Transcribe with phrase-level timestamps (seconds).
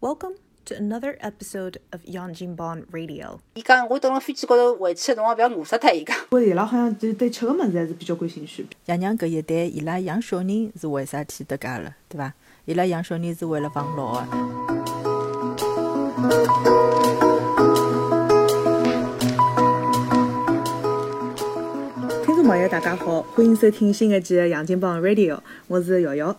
[0.00, 0.34] Welcome
[0.66, 3.40] to another episode of Yanjinban Radio.
[3.54, 6.16] 伊讲我等辣飞机高头回去的辰光勿要饿死脱，伊讲。
[6.30, 8.64] 我伊拉好像对对吃个物事还是比较感兴趣。
[8.86, 12.32] 爷娘搿一代，伊拉养小人是为啥体搭界了，对伐？
[12.66, 14.26] 伊拉养小人是为了防老个。
[22.24, 25.34] 听众朋友，大家好，欢迎收听新一季的《杨金帮 Radio》，
[25.66, 26.36] 我是瑶瑶。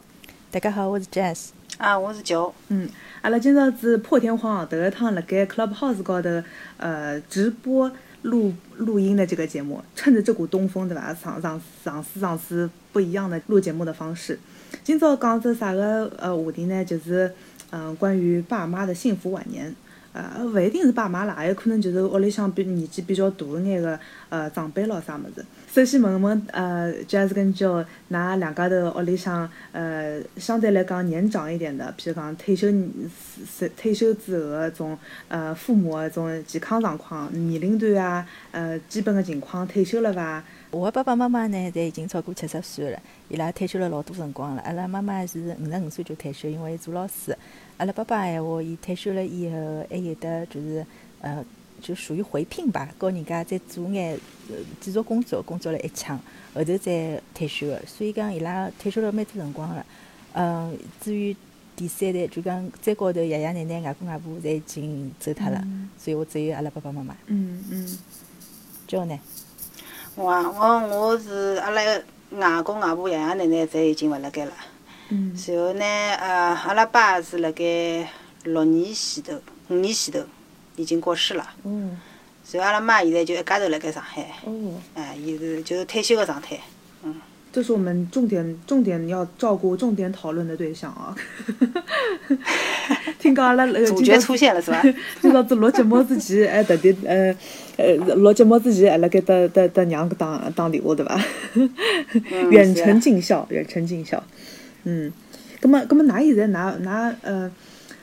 [0.50, 1.50] 大家好，我是 Jazz。
[1.80, 2.54] 啊，我是九。
[2.68, 2.90] 嗯，
[3.22, 6.30] 阿拉今朝是破天荒头一趟辣盖 Clubhouse 高头
[6.76, 7.90] 呃直播
[8.24, 11.14] 录录音的这个节目，趁着这股东风，对伐？
[11.14, 14.38] 尝尝尝试尝试不一样的录节目的方式。
[14.84, 16.84] 今朝讲只啥个呃话题呢？
[16.84, 17.34] 就是
[17.70, 19.74] 嗯关于爸妈的幸福晚年。
[20.12, 24.00] 呃，勿一定是爸妈啦，也有可能就是屋里向比年纪比较大一眼个
[24.30, 25.46] 呃长辈咯啥物事。
[25.72, 32.68] 首先问问呃，Jazz 跟 Joe，㑚两家头屋里向呃相对来讲年长一点的，譬如讲退休
[33.78, 40.44] 退休之后个种呃父母个种健康状况、年龄段啊，呃基本个情况退休了伐？
[40.72, 44.62] 我个爸爸妈妈呢，侪已经超过七十岁了，伊拉退休了老多辰光了。
[44.64, 47.38] 阿拉妈妈是五十五岁就退休，因为做老师。
[47.80, 49.56] 阿拉爸爸闲话，伊退休了以后，
[49.90, 50.86] 还有得就是
[51.22, 51.44] 呃，
[51.82, 56.20] 就属于回聘吧，告人家再做眼呃继续工作，工作了一腔，
[56.54, 57.82] 后头再退休个。
[57.88, 59.86] 所以讲伊拉退休了蛮多辰光了。
[60.34, 61.34] 嗯，至于
[61.78, 65.64] 第三代，就讲再高头爷爷奶奶、外公外婆，侪已经走脱了，
[65.98, 67.16] 所以我只有阿拉爸爸妈妈。
[67.28, 67.98] 嗯嗯。
[68.88, 69.18] 叫呢？
[70.16, 71.82] 我啊，我我是阿拉
[72.32, 74.52] 外公外婆、爷爷奶奶侪已经勿辣盖了。
[75.10, 75.34] 嗯。
[75.48, 75.86] 然后呢，
[76.20, 78.08] 呃，阿拉爸是辣盖
[78.44, 79.34] 六年前头、
[79.68, 80.20] 五年前头
[80.76, 81.48] 已经过世了。
[81.64, 81.98] 嗯。
[82.52, 84.22] 然后阿拉妈现在就一家头辣盖上海。
[84.46, 84.74] 哦。
[84.94, 86.58] 哎，伊是就是退休个状态。
[87.04, 87.16] 嗯。
[87.52, 91.16] 这是我们重点重点要照顾、重点讨论的对象啊！
[93.18, 94.80] 听讲阿拉那个主角出现了是吧？
[95.20, 97.36] 今朝子 录节目之前，还特地呃
[97.78, 101.20] 呃录节目之前还辣盖搭搭搭娘打打电话对吧？
[102.52, 104.24] 远程尽孝，远程尽孝。
[104.84, 105.12] 嗯，
[105.60, 107.52] 葛么葛么，㑚现在㑚㑚呃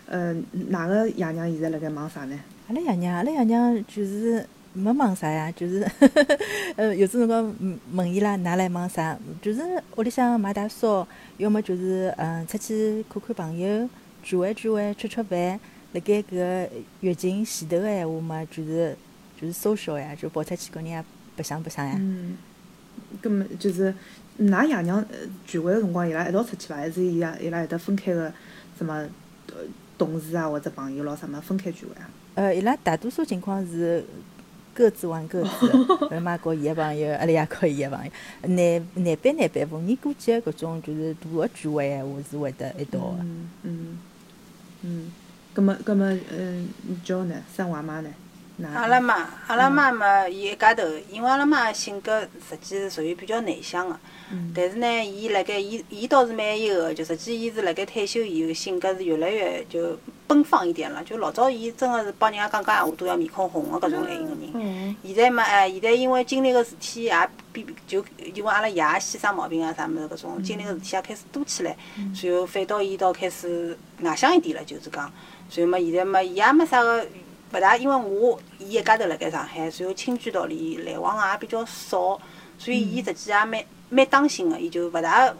[0.06, 0.34] 呃
[0.70, 2.38] 㑚个爷娘现在辣盖忙啥呢？
[2.68, 5.86] 阿拉爷娘，阿拉爷娘就是没忙啥呀，就是
[6.76, 7.54] 呃有种辰光
[7.92, 9.60] 问伊拉㑚来忙啥，就是
[9.96, 11.06] 屋里向买大扫，
[11.38, 13.88] 要么就是嗯出去看看朋友，
[14.22, 15.58] 聚会聚会，吃吃饭。
[15.92, 16.68] 辣盖搿个
[17.00, 18.94] 疫情前头个闲话嘛，就是
[19.40, 21.02] 就是 social 呀，就跑出去跟人家
[21.36, 21.94] 白相白相呀。
[21.98, 22.36] 嗯，
[23.22, 23.94] 葛么就是。
[24.38, 25.04] 㑚爷娘
[25.46, 26.76] 聚会个辰光，伊拉一道出去伐？
[26.76, 28.32] 还是伊拉伊拉有得分开个
[28.76, 29.06] 什么
[29.96, 32.10] 同事啊，或者朋友咯什么分开聚会啊？
[32.34, 34.04] 呃，伊拉大多数情况是
[34.74, 35.48] 各自玩各自，
[36.10, 38.10] 阿 拉妈搞伊个朋友，阿拉爷搞伊个朋友，
[38.42, 43.16] 难难办难办，逢年过节搿种就是大个聚会闲话是会得一道个。
[43.20, 43.98] 嗯嗯
[44.82, 45.12] 嗯，
[45.54, 46.68] 葛末葛末嗯，
[47.02, 47.34] 叫呢？
[47.56, 48.10] 生娃妈呢？
[48.74, 53.98] 阿拉妈，阿拉妈嘛，伊一家头，因为阿拉妈性格实际是属于比较内向个。
[54.54, 61.04] 但是呢，伊辣盖，伊伊倒是蛮有个，就实际伊是辣盖退休以后，性格是越来越就奔放一点了。
[61.04, 64.96] 就老早伊真个是帮人家讲讲闲话都要面孔红个搿种类型个人。
[65.04, 68.02] 现在嘛，哎，现在因为经历个事体也比就
[68.34, 71.76] 因为阿拉爷先生毛病啊啥物事搿种，经历个事体也开始多起来，
[72.22, 75.12] 然后反倒伊倒开始外向一点了，就是讲。
[75.54, 77.06] 然后嘛，现在嘛，伊也没啥个。
[77.52, 82.20] 勿大，因为我伊一家头辣盖上海，然后亲眷道里来往也比较少，
[82.58, 85.32] 所以伊实际也蛮蛮当心个，伊就勿大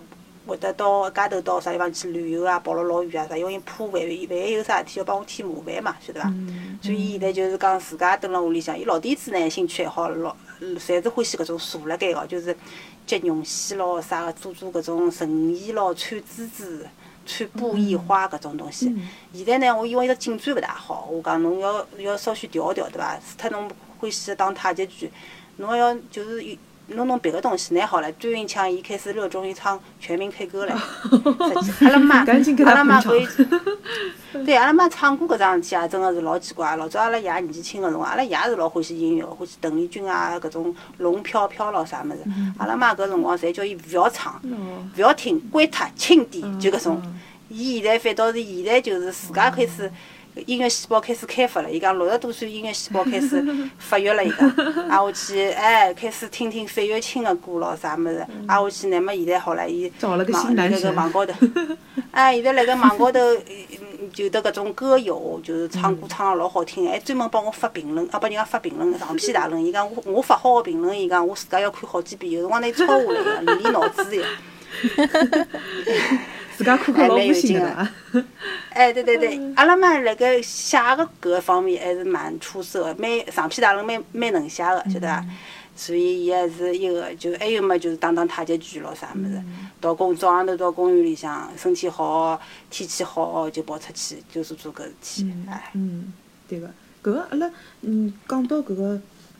[0.46, 6.32] 会得到一家头到啥地方去旅游啊，跑了老远啊啥，因为伊怕万一万一有啥事体要帮我添麻烦嘛，晓得伐？
[6.80, 12.56] 所以伊现在就是讲自家蹲辣屋里向，伊老底子呢兴趣爱好老，侪是欢喜搿种坐辣盖个，就是
[13.04, 16.86] 接绒线咯啥个，做做搿种成衣咯，穿珠子。
[17.26, 18.94] 穿布艺花搿种东西，
[19.34, 23.18] 现在呢，我因为伊个颈椎勿大好，我讲侬要要稍许调调，对伐？
[23.18, 25.10] 除脱侬欢喜打太极拳，
[25.56, 26.40] 侬要就是
[26.88, 30.74] 弄弄别个东西，拿好了，最近像伊开始热衷于唱全民 K 歌了。
[31.82, 33.26] 阿拉妈，阿拉妈可以，
[34.44, 36.76] 对，阿拉妈唱歌搿桩事体啊，真个是老奇怪。
[36.76, 42.18] 老早阿拉爷年纪轻个辰光，阿拉爷是老欢喜音乐，欢喜邓丽君啊，搿种龙飘飘咯啥物事。
[42.58, 47.02] 阿拉妈搿辰光侪叫伊勿要唱，勿要听，关脱，轻点，就搿种。
[47.48, 49.90] 伊现在反倒是现在就是自家开始。
[50.44, 53.42] 音乐细胞开始开发了，伊讲六十多岁音乐细胞开始
[53.78, 54.48] 发育了，伊讲，
[54.90, 60.32] 挨下去哎，开始听听费玉清的歌咯，啥物事，挨下去，乃末现在好了，伊网辣盖
[60.92, 61.32] 网高头，
[62.12, 63.18] 哎，现在辣盖网高头，
[64.12, 74.26] 就得搿种歌友，就是唱歌唱了老好听，还专门帮我发评论，啊，帮人家发评论，长篇大论，伊讲我我发好个评论，伊讲我自家要看好几遍，有辰光拿伊抄下来个，练练脑子呀。
[76.56, 78.22] 自家看看老有劲心的啊的。
[78.22, 78.26] 伐？
[78.70, 85.24] 哎， 对对对，阿拉嘛辣盖写个搿个方面还是蛮出色的，蛮上篇大论蛮蛮能写个，晓得伐？
[85.76, 89.42] 所以伊还是一个，就还有么就是打打太极拳咯啥物事，
[89.78, 95.70] 到公早上头到公园里向，身体好，天气好就跑出去，就是做搿事体，哎。
[95.74, 96.14] 嗯，
[96.48, 96.66] 对个，
[97.02, 97.50] 搿个阿拉
[97.82, 98.98] 嗯讲到搿个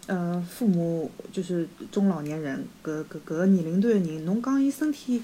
[0.08, 5.22] 呃父母就是中老年人搿搿搿个年龄段的人，侬讲伊身体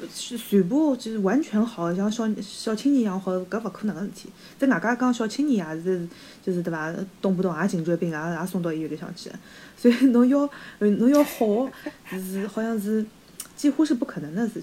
[0.00, 4.28] 呃是全部就是完全好，像小小青年一样好，搿勿可能个事体。
[4.58, 6.06] 在外加讲小青年也是
[6.44, 9.30] 就是对伐，动不动也颈椎病，也也送到医院里向去。
[9.76, 10.40] 所以侬要
[10.78, 11.70] 呃侬要好，
[12.10, 13.04] 是好像是
[13.56, 14.62] 几乎是不可能的事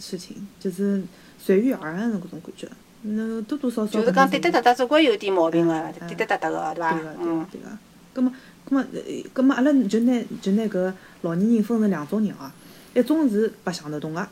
[0.00, 1.02] 事情，就是
[1.38, 2.68] 随遇而安的搿种感觉。
[3.02, 7.12] 侬多多少少就是讲滴滴答答总归有点毛病个哎，滴滴答答个，对伐对个，？
[7.14, 7.68] 对嗯个，，对个。
[8.14, 8.32] 葛么，
[8.64, 9.00] 葛么，呃
[9.32, 10.92] 葛么，阿拉就拿就拿搿
[11.22, 12.50] 老年人分成两种人啊，
[12.94, 14.26] 一种是白相得动个，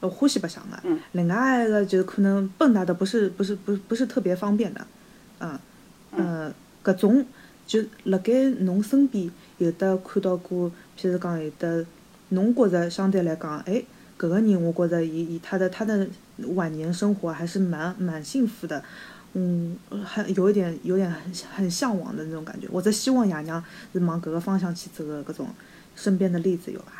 [0.00, 4.86] 呃，欢喜白相个嗯；另外一个就是可能蹦跶的不是不是不是不是特别方便的，
[5.40, 5.58] 嗯，
[6.16, 7.26] 呃，搿种
[7.66, 11.84] 就辣盖侬身边有得看到过，譬如讲有得，
[12.30, 13.82] 侬觉着相对来讲，哎，
[14.18, 16.08] 搿个人我觉着伊伊他的他的
[16.54, 18.82] 晚年生活还是蛮蛮幸福的，
[19.34, 22.66] 嗯，很有一点有点很很向往的那种感觉。
[22.70, 23.62] 我在希望爷娘
[23.92, 25.48] 是往搿个方向去走的搿种
[25.94, 26.99] 身边的例子有伐？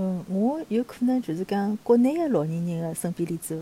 [0.00, 3.60] 嗯，我有可能就是讲国内个老年人个身边例子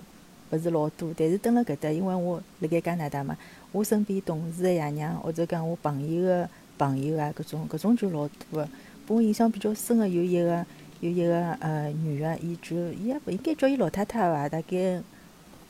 [0.51, 3.35] 勿是老多，但是蹲辣搿搭，因为我辣盖加拿大嘛，
[3.73, 6.47] 我身边同事个爷娘或者讲我朋友个
[6.77, 8.69] 朋友啊，搿种搿种就老多个。
[9.07, 10.67] 拨我印象比较深个有一个
[11.01, 15.03] 有一个呃女个，伊就伊也勿应该叫伊老太太伐，大概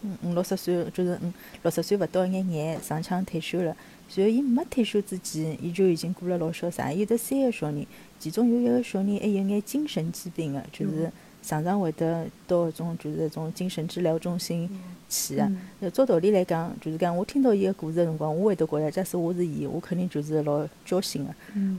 [0.02, 1.32] 嗯五六十岁，就是嗯
[1.62, 3.76] 六十岁勿到一眼眼，上腔退休了。
[4.14, 6.92] 然后伊没退休之前，伊就已经过了老潇洒。
[6.92, 7.84] 伊有得三个小人，
[8.18, 11.10] 其中有一个小人还有眼精神疾病个，就是
[11.42, 14.70] 常常会得到搿种就是搿种精神治疗中心
[15.08, 15.50] 去个。
[15.80, 21.34] 呃，照道理来讲，就是讲我听到伊个故事个辰光，我会得觉着，假使我是伊，我肯定就是老焦心个，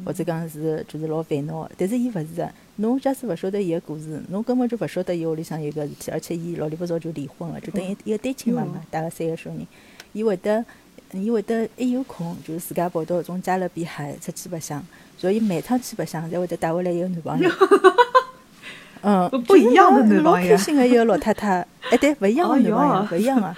[0.05, 1.71] 或者讲是就是老烦恼个。
[1.77, 9.65] 但是伊勿是个，侬假使勿晓得伊个故事，侬根本就勿晓得伊屋里向有搿事体，而且伊老里八早就离婚了，就等于一个单亲妈妈带了三个小人，
[10.11, 10.65] 伊会得。
[11.13, 14.83] 伊会得一有空，就是自家跑到搿种加勒比海出去白相，
[15.17, 17.49] 所以伊每趟去白相，侪会得带回来一个男朋友。
[19.01, 23.55] 嗯，不一样的男老朋友开心个一个老太太，哎对，勿一样个 哦男朋友哟，勿一样个。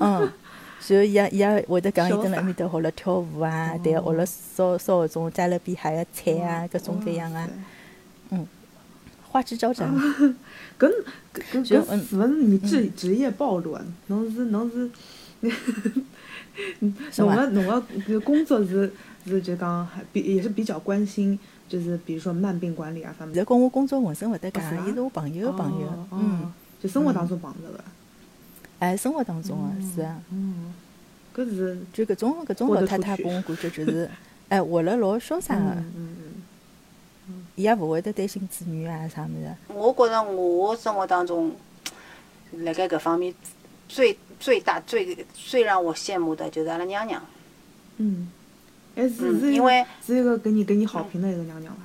[0.00, 0.32] 嗯，
[0.80, 7.48] 所以伊也伊也会得讲伊蹲辣埃面搭学了跳舞啊，对，学了烧烧搿种加勒比海个菜啊，各种各样啊，
[8.30, 8.46] 嗯
[9.30, 9.88] 花枝招展。
[10.78, 10.92] 搿
[11.32, 13.82] 搿搿是勿是你职职业暴露啊？
[14.08, 14.90] 侬是侬是，
[17.10, 18.92] 什么侬个侬个搿工作是
[19.26, 21.38] 是就讲还比也是比较关心，
[21.68, 23.34] 就是比如说慢病管理啊方面。
[23.34, 27.84] 现在跟我工作浑身勿搭界伊是我朋友个朋友哦，嗯哦，就生活当中碰着个。
[28.78, 30.20] 哎，生活当中个是啊。
[30.30, 30.72] 嗯，
[31.34, 34.10] 搿是就搿种搿种老太太拨我感觉就是，
[34.50, 36.16] 哎，活了老潇洒个，嗯
[37.28, 39.54] 嗯伊也勿会得担心子女啊啥物事。
[39.68, 41.54] 我觉着我生活当中，
[42.58, 43.32] 辣盖搿方面
[43.88, 47.22] 最最大最最让我羡慕的就是阿拉娘娘。
[47.98, 48.28] 嗯，
[48.96, 51.82] 哎是嗯是因为是一个给你给你好评的一个娘娘伐？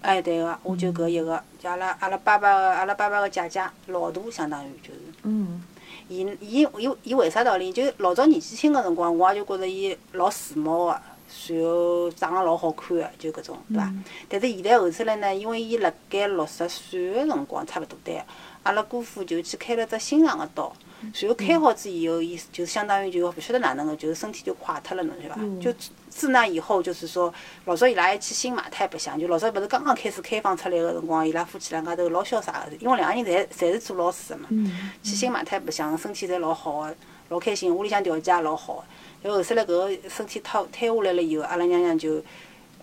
[0.00, 5.00] 哎，对个，我就搿一个，就阿拉阿拉爸爸个阿拉爸爸个姐姐，老大相当于就是。
[5.24, 5.62] 嗯
[6.08, 7.72] 伊伊伊伊为啥道理？
[7.72, 11.00] 就老早年纪轻个辰光，我也就觉着伊老时髦个，
[11.48, 13.94] 然后长得老好看个，就搿种，对伐？
[14.28, 18.22] 但是现在后头来呢，因为伊辣盖六十岁个辰光差勿多对，
[18.64, 20.70] 阿拉姑父就去开了只心脏个刀，
[21.12, 25.60] 然后开好之以后，伊就相当于就勿晓得哪能个，就是身体就垮脱了，侬晓得伐？
[25.60, 27.32] 就自自那以后，就是说
[27.64, 34.46] 老早伊拉还去新马泰白相，就老早勿是刚刚开始开放出来个辰光，伊拉夫妻两家头老潇洒个，因为两个人侪侪是做老师个嘛。
[34.50, 36.94] 嗯去新马泰白相，身体侪老好个，
[37.30, 38.84] 老开心，屋里向条件也老好个。
[39.22, 42.22] 然后后头来搿个身体瘫瘫下来了以后，阿拉娘娘就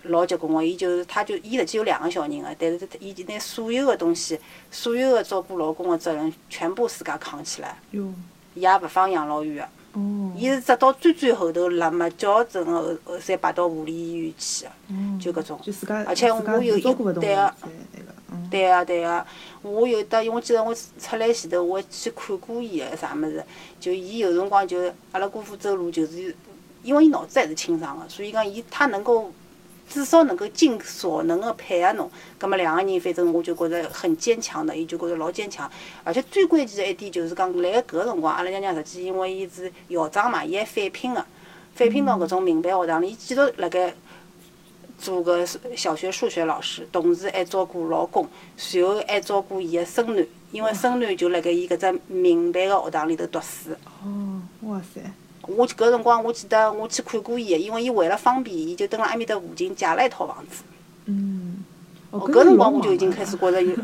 [0.03, 4.39] 老结棍个，伊就是他就伊实际有两个小人个，但是伊就拿所有个东西，
[4.71, 8.11] 所有个照顾老公个责任全部自家扛起来，哟。
[8.53, 9.57] 伊也勿放养老院。
[9.93, 9.99] 个。
[9.99, 10.31] 哦。
[10.35, 14.71] 伊是直到最最后头辣末矫正个后，后才摆到护理医院去个，
[15.19, 15.59] 就搿种。
[15.63, 17.13] 就自家而且我有一对个
[18.49, 19.25] 对个、对个、
[19.61, 23.43] 我有得，因为我记得我出来前头，我去看过伊个啥物事，
[23.79, 24.77] 就伊有辰光就
[25.11, 26.35] 阿拉姑父走路就是，
[26.81, 29.31] 因为伊脑子还是清爽个，所以讲伊他能够
[29.91, 35.69] 至少能够尽所能个配合侬，葛末两个人反正我就觉着很坚强的，伊就觉着老坚强，
[36.03, 41.25] 而且最关键的一点就是讲，辣盖搿个辰光，阿拉娘娘实际因为伊是校长嘛，伊还返聘个，
[41.75, 43.93] 返聘到搿种民办学堂里，伊继续辣盖。
[45.01, 45.43] 做个
[45.75, 53.71] 小学数学老师，同时还照顾老公，随后还照顾伊个孙囡，因为孙囡就辣盖伊搿只民办个学堂里头读书。
[54.03, 55.01] 哦，哇塞，
[55.47, 60.63] 我搿辰光我记得我去看过伊个，因为伊为了方便，伊就蹲辣埃面搭附近借了一套房子。
[61.05, 61.63] 嗯，
[62.11, 63.75] 哦，哦，搿辰光我就已经开始觉着伊，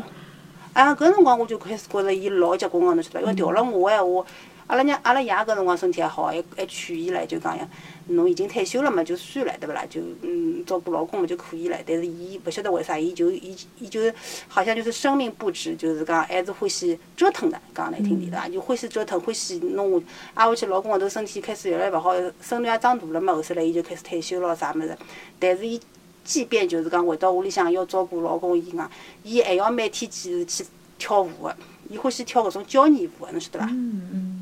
[0.72, 3.20] 啊，搿辰光我就开始觉着伊老结棍个，侬晓得伐？
[3.22, 4.24] 因为调了我个闲话，
[4.68, 7.66] 阿拉娘阿拉爷搿辰光身体还好，还还劝伊唻，就讲呀，
[8.08, 9.82] 侬已经退休了嘛，就算了，对勿啦？
[9.88, 11.78] 就嗯，照顾老公嘛就可以了。
[11.86, 14.00] 但是伊勿晓得为啥，伊就伊伊就
[14.46, 18.46] 好像就是生命不止，就是讲还是欢喜折腾的，讲难听点对伐？
[18.46, 20.02] 就欢喜折腾，欢喜弄我。
[20.34, 24.94] 挨下去老公后头身体开始越来越勿好，孙女也长大了嘛，后头来伊就开始退休咯啥物事。
[25.38, 25.80] 但是伊
[26.24, 28.90] 即便就是讲回到屋里向要照顾老公，伊讲
[29.22, 31.56] 伊还要每天坚持去跳舞个，
[31.88, 33.66] 伊欢喜跳搿种交谊舞个，侬晓得伐？
[33.70, 34.37] 嗯嗯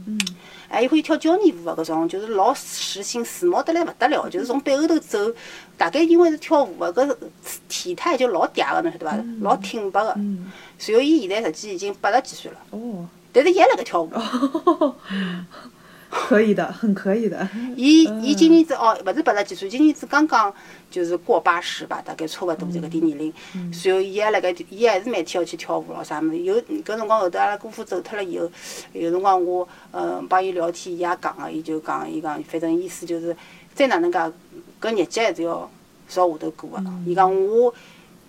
[0.68, 5.18] 嗯，哎，伊欢喜跳交谊舞个搿种，就是老时兴时髦得来勿得了，就是从背后头走，
[5.76, 7.16] 大概因为是跳舞个，搿
[7.68, 9.24] 体态就老嗲个，侬晓得伐？
[9.40, 10.12] 老挺拔个。
[10.16, 14.10] 嗯，随后伊现在实际已经八十几岁了，哦，但是伊还辣盖跳舞。
[16.16, 17.48] 可以的，很可以的。
[17.76, 20.52] 伊伊今年子哦，勿是八十几岁，今年子刚刚
[20.90, 23.32] 就是过八十吧，大概差勿多这个点年龄。
[23.72, 26.38] 随后伊还辣盖，伊还是每天要去跳舞咯啥物事。
[26.38, 28.50] 有搿辰光后头阿拉姑父走脱了以后，
[28.92, 33.36] 有辰光我嗯帮伊聊天，伊也讲个，伊就讲伊讲，反正意思就是
[33.74, 34.18] 再哪能介，
[34.80, 35.70] 搿日脚还是要
[36.08, 36.82] 朝下头过个。
[37.04, 37.72] 伊讲我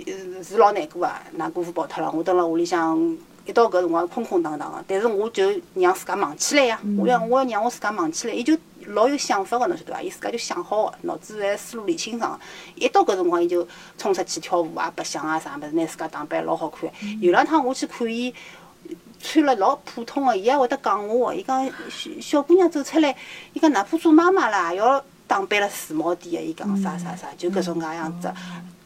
[0.06, 3.18] 呃是老难过个，㑚姑父跑脱了，我蹲辣屋里向。
[3.48, 6.80] 一到搿辰光空空荡荡个，但是我就让自家忙起来呀！
[7.00, 10.02] 我要我要让我自家忙起来，伊就老有想法个，侬晓得伐？
[10.02, 12.40] 伊自家就想好个，脑子侪思路理清爽个。
[12.76, 13.66] 一到搿辰光，伊就
[13.98, 16.90] 冲出去跳舞啊、白相啊啥物事，拿自家打扮老好看。
[17.22, 18.34] 有两趟我去看伊，
[19.22, 21.36] 穿了老普通个，伊还会得讲我个。
[21.36, 23.16] 伊讲小小姑娘走出来，
[23.54, 26.50] 伊讲哪怕做妈妈啦，也要打扮了时髦点个。
[26.50, 28.30] 伊讲啥啥啥，就搿种介样子。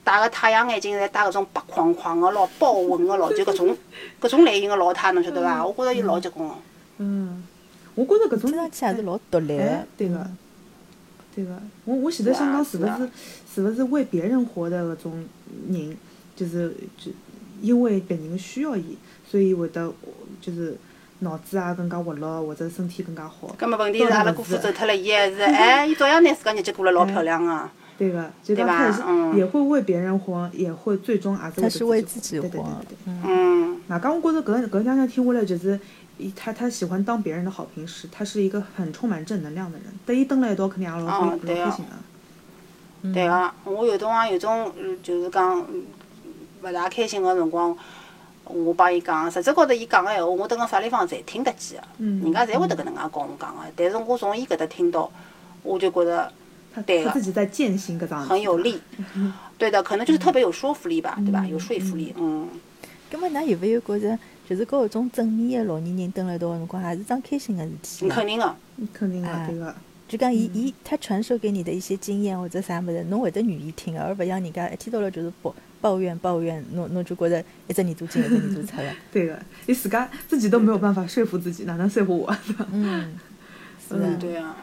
[0.03, 3.77] 戴个太阳眼镜，侪戴搿种白框框个咯，豹纹个咯，就搿种
[4.19, 5.65] 搿种类型个老太，侬晓得伐？
[5.65, 6.55] 我觉着伊老结棍个。
[6.97, 7.43] 嗯，
[7.95, 9.57] 我觉着搿种看上去还是老独立。
[9.97, 10.27] 对个，
[11.35, 11.51] 对个。
[11.85, 13.09] 我我前头想讲，是勿是啊是
[13.55, 15.25] 是勿是为别人活的搿种
[15.69, 15.95] 人，
[16.35, 17.11] 就是就
[17.61, 18.97] 因为别人需要伊，
[19.29, 19.93] 所以会得
[20.41, 20.75] 就是
[21.19, 23.55] 脑子啊更加活络，或者身体更加好。
[23.59, 27.69] 搿么问题是阿拉姑父走脱了，伊还是哎，伊照样拿自家日脚过了老漂亮个。
[28.01, 33.13] 对个，就对吧讲他也是嗯也会为别人活，也会最终也是他是为为自己对对对对对。
[33.23, 35.79] 嗯，外加我觉着搿搿两天听下来，就是
[36.17, 39.87] 伊他他喜欢当别人的好评师，他是一个很充满正能量的人。
[40.03, 43.13] 跟伊蹲辣一道，肯定也老开心的。
[43.13, 45.85] 对个，我有辰光有种嗯就是讲嗯
[46.63, 47.77] 勿大开心个辰光，
[48.45, 53.61] 我帮伊讲，实质高头伊讲个闲话，我蹲个啥地方侪听得见个，嗯人家侪会得搿能介跟我讲个。
[53.75, 55.11] 但是我从伊搿搭听到，
[55.61, 56.31] 我就觉着
[56.73, 58.33] 他对个他自己在践行搿桩事体。
[58.33, 58.79] 很有力。
[59.57, 61.45] 对的，可能就是特别有说服力吧，对吧？
[61.45, 62.47] 有说服力，嗯。
[63.11, 64.17] 葛末㑚有没有觉着，
[64.49, 68.15] 就是跟搿种正面的老年人蹲辣一道个辰光，也是桩开心的事体呢？
[68.15, 69.75] 肯定个，嗯肯定哎的，对个。
[70.07, 78.93] 就讲伊伊他传授给你的一些经验或者啥物事，侬会得愿意听个，而不像人家一天到头就是抱抱怨抱怨，侬侬就觉得一只耳朵进一只耳朵出了。
[79.11, 82.35] 对个，你自家自己都没有办法说服自己，哪能说服我？
[82.71, 83.13] 嗯，
[83.87, 84.55] 是嗯的，对啊，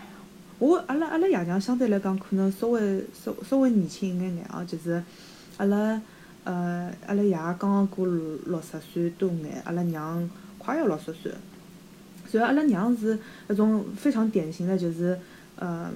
[0.59, 5.03] 我阿拉阿拉爷娘相对来讲可能稍微稍稍微年轻一眼眼啊，就是
[5.57, 6.01] 阿拉
[6.45, 11.33] 呃阿拉爷刚刚过六十岁多眼，阿拉娘快要六十岁。
[12.27, 15.19] 所以阿拉娘是那种非常典型的，就是
[15.57, 15.91] 呃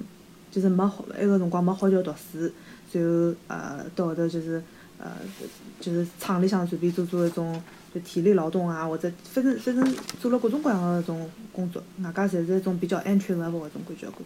[0.50, 2.50] 就是没好埃个辰光没好叫读书，
[2.92, 4.62] 然后呃到后头就是
[4.98, 5.10] 呃
[5.80, 7.60] 就是厂里向随便做做一种
[7.94, 14.24] 就体力劳动啊，或者反正反正做了各种各样的种工作，外加侪是一种比较 entry level 的种感觉过。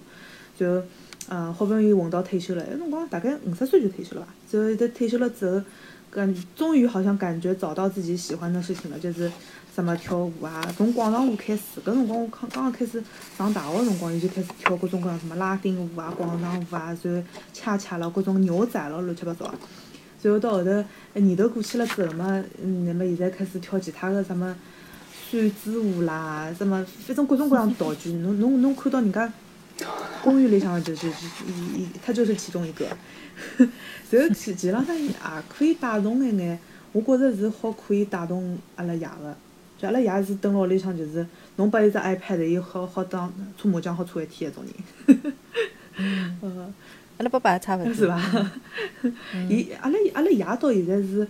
[0.58, 0.82] 然后，
[1.28, 4.28] 嗯，好不容易混到退休了，那辰光大概五十岁就退休了吧。
[4.50, 5.62] 然后在退休了之后，
[6.10, 9.30] 感终于好像感觉找到自己喜欢的事情了，就是
[9.74, 11.62] 什么跳舞啊，从广场舞开始。
[11.84, 13.02] 搿辰光我刚刚刚开始
[13.36, 19.52] 上大学辰光，伊就开始跳各种各样什么拉丁舞啊、广场舞啊，然后恰恰了各种牛仔了，乱七八糟。
[20.26, 20.70] 然后到后头
[21.14, 24.56] 呃年头过去了之后嘛，嗯，那么现在开始跳其他的什么
[25.30, 29.32] 扇子舞啦，什么反正各种各样的道具，侬侬侬看到人家
[30.22, 31.16] 公园里向就就就
[31.46, 32.86] 伊伊他就是其中一个。
[34.10, 35.10] 然后前前浪向也
[35.48, 36.58] 可以带动一眼，
[36.92, 39.36] 我觉着是好可以带动阿拉爷个。
[39.78, 45.32] 就阿拉爷是蹲辣屋里向，就是侬拨伊只 iPad，伊好好当搓麻将好搓一天搿种人。
[46.42, 46.72] 嗯。
[47.18, 48.20] 阿拉爸爸也差勿多，是伐？
[49.48, 51.26] 伊阿拉阿拉爷到现在是，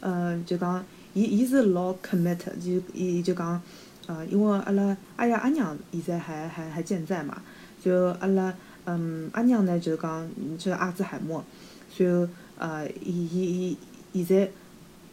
[0.00, 3.60] 呃，就讲伊伊是老 commit，就伊就讲，
[4.06, 7.40] 呃，因为阿拉阿爷阿娘现在还还还健在嘛，
[7.82, 8.52] 就阿拉
[8.84, 10.28] 嗯阿娘呢就讲
[10.58, 11.42] 就是阿兹海默，
[11.90, 12.28] 随后
[12.58, 13.76] 呃，伊伊
[14.12, 14.50] 伊现在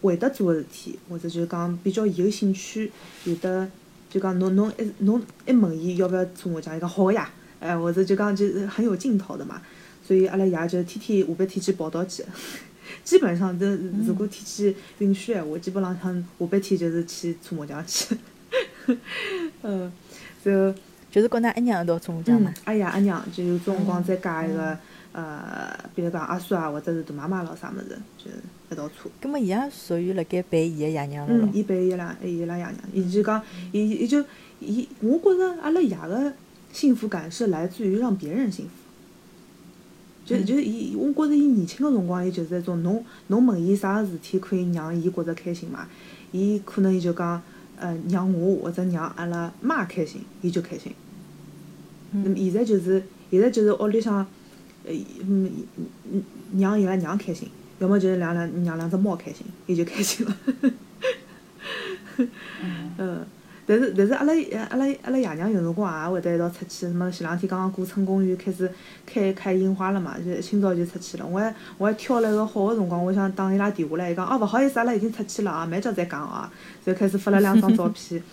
[0.01, 2.91] 会得做个事体，或者就讲比较伊有兴趣，
[3.23, 3.65] 有的
[4.09, 7.29] 就讲侬侬一侬一问伊要勿要做我讲，伊讲好个呀，
[7.61, 9.61] 哎，或者就讲就是很有劲头的嘛。
[10.07, 12.23] 所以阿拉爷就天天下半天去报道去，
[13.03, 13.65] 基本上都
[14.05, 18.15] 如果天气允许闲话，基本上上下半天就是去搓麻将去。
[19.63, 19.91] 嗯，
[20.45, 20.73] 然后
[21.11, 24.77] 就是跟㑚阿娘一道搓麻将嘛嗯。，阿爷阿娘就有种辰光再加一个
[25.11, 28.31] 呃，比如讲阿叔啊，或者是大妈妈咯啥物事，就
[28.71, 29.11] 一道搓。
[29.19, 31.49] 葛末伊也属于辣盖陪伊个爷娘了嗯咯，。
[31.53, 34.23] 伊陪伊拉伊拉爷娘，伊就讲，伊伊就
[34.61, 36.31] 伊，我觉着阿拉爷个
[36.71, 38.71] 幸福感是来自于让别人幸福。
[40.27, 45.87] 就嗯就是伊，我觉着伊年轻个辰光，伊就是一种侬侬问伊啥事体可以让伊觉着开心嘛，
[46.33, 47.41] 伊可能伊就讲，
[47.77, 50.91] 呃，让我或者让阿拉妈开心，伊就开心。
[52.11, 54.17] 那么现在就是现在就是屋里向，
[54.83, 55.49] 呃，嗯，
[56.11, 56.23] 嗯
[56.57, 57.47] 让伊拉娘开心，
[57.79, 60.37] 要么就是让两让两只猫开心，伊就开心了。
[62.97, 63.25] 嗯，
[63.67, 64.33] 但是但是阿拉
[64.69, 68.71] 阿拉阿拉爷娘有辰光也会得一道出去，什么前两天刚刚过春公园开始
[69.05, 71.27] 开开樱花了嘛，就一清早就出去了。
[71.27, 76.49] 我还我还挑了一个好个辰光，我想打伊拉电话来，伊讲哦勿好意思，阿拉已经出去了啊，蛮叫再讲啊，
[76.85, 78.23] 就开始发了两张照片。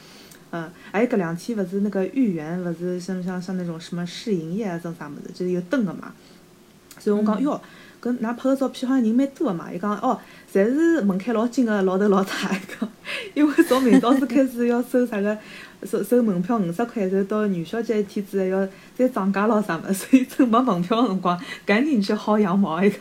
[0.52, 6.12] 嗯，还有搿两天勿是那个豫园，勿是像像像那种什么试营业啊，种啥物事，就是有灯个嘛。
[7.00, 7.60] 所以我讲哟，
[8.00, 9.72] 搿㑚拍个照片好像人蛮多个嘛。
[9.72, 10.16] 伊讲哦，
[10.54, 12.54] 侪是门槛老紧个老头老太。
[12.54, 12.88] 伊讲，
[13.34, 15.36] 因为从明朝子开始要收啥个
[15.82, 22.80] 收收门票五十块，然后到元宵节一天之后要再涨价咯啥物事，所以趁没门票个辰光，赶紧去薅羊毛。
[22.84, 22.98] 伊讲，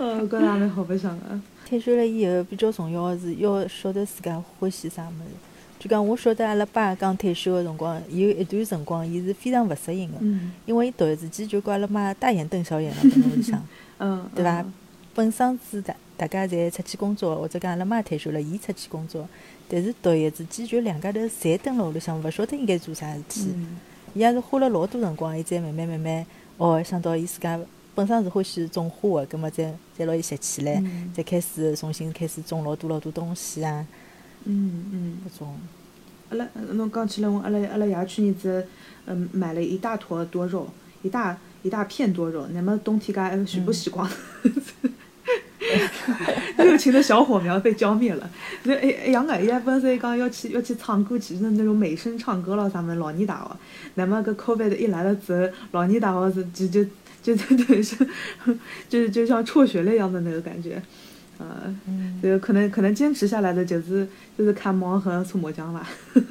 [0.00, 1.40] 呃，搿也蛮好白相个。
[1.64, 5.30] 退休了以后，比较重要个是要晓得自家欢喜啥物事。
[5.78, 13.62] 就讲我晓得阿拉爸刚退休个辰光，有一段辰光，伊是非常勿适应个，嗯因为伊突然之间就跟阿拉妈大眼瞪小眼了，蹲辣屋里向。
[13.98, 14.72] 嗯，对伐嗯？
[15.16, 19.26] 本身子大大家侪出去工作，或者讲阿拉妈退休了，伊出去工作，
[19.66, 23.46] 但是突然之间就两家头侪蹲辣屋里向，勿晓得应该做啥事体。
[23.54, 23.78] 嗯
[24.14, 27.60] 伊也是花了老多辰光，伊才慢慢慢慢哦想到伊自家
[27.94, 33.86] 本身是欢喜种花个，葛末再再拿伊拾起来，嗯再开始重新开始种老多老多东西啊，
[34.44, 35.18] 嗯嗯。
[35.28, 35.54] 搿种。
[36.30, 38.66] 阿拉，呃侬讲起来，我阿拉阿拉爷去年子，
[39.06, 40.66] 嗯，买了一大坨多肉，
[41.02, 44.10] 一大一大片多肉，那么冬天家还洗不洗光？
[46.58, 48.30] 热情的小火苗被浇灭了。
[48.64, 53.56] 那一一样个，伊还本身讲要去要去唱歌去，就是那种美声唱歌咯啥么老年大学。
[53.94, 56.84] 那么搿 COVID 一来了之后，老年大学是就就
[57.22, 57.96] 就就等于是，
[58.88, 60.80] 就是 就像辍学了一样的那个感觉，
[61.38, 61.46] 呃，
[61.86, 64.06] 嗯，这个可能可能坚持下来的就是
[64.38, 65.88] 就是看猫和搓麻将吧。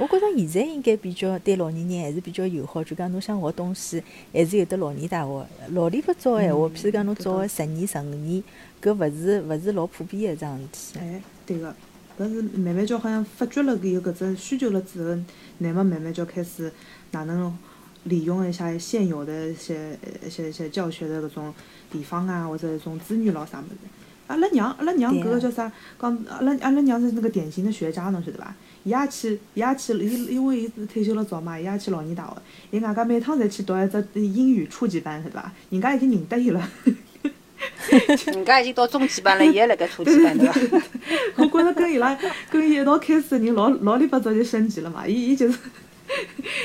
[0.00, 4.00] 我觉着现在应该比较对老年人还是比较友好，就讲侬想学东西，
[4.32, 5.46] 还是有的老年大学。
[5.72, 8.40] 老里不早个闲话，嗯譬如讲侬早个十年、十五年，
[8.82, 10.98] 搿勿是勿是老普遍个一桩事体。
[11.00, 11.74] 哎，对个，
[12.18, 15.20] 搿是慢慢叫好像发觉了有搿只需求了之后，
[15.58, 16.72] 乃末慢慢叫开始
[17.10, 17.56] 哪能
[18.04, 21.54] 利用一下现有的一些一些一些教学的搿种
[21.90, 23.76] 地方啊，或者一种资源咯啥物事。
[24.28, 25.72] 阿拉娘，阿拉娘搿个叫啥？
[25.98, 28.54] 讲阿拉阿拉娘是那个典型的学渣，侬晓得伐？
[28.84, 32.36] 伊也去，伊也去，伊因为伊是退休了早嘛，伊也去老年大学。
[32.70, 35.50] 伊外加每趟侪去读一只英语初级班，晓得伐？
[35.70, 36.70] 人家已经认得伊了。
[38.26, 40.82] 人家已经到中级班了，伊还辣盖初级班对伐？
[41.36, 42.16] 我觉着跟伊拉
[42.50, 45.58] 跟伊一道开始的人老老里八早就升级了嘛，伊伊就是，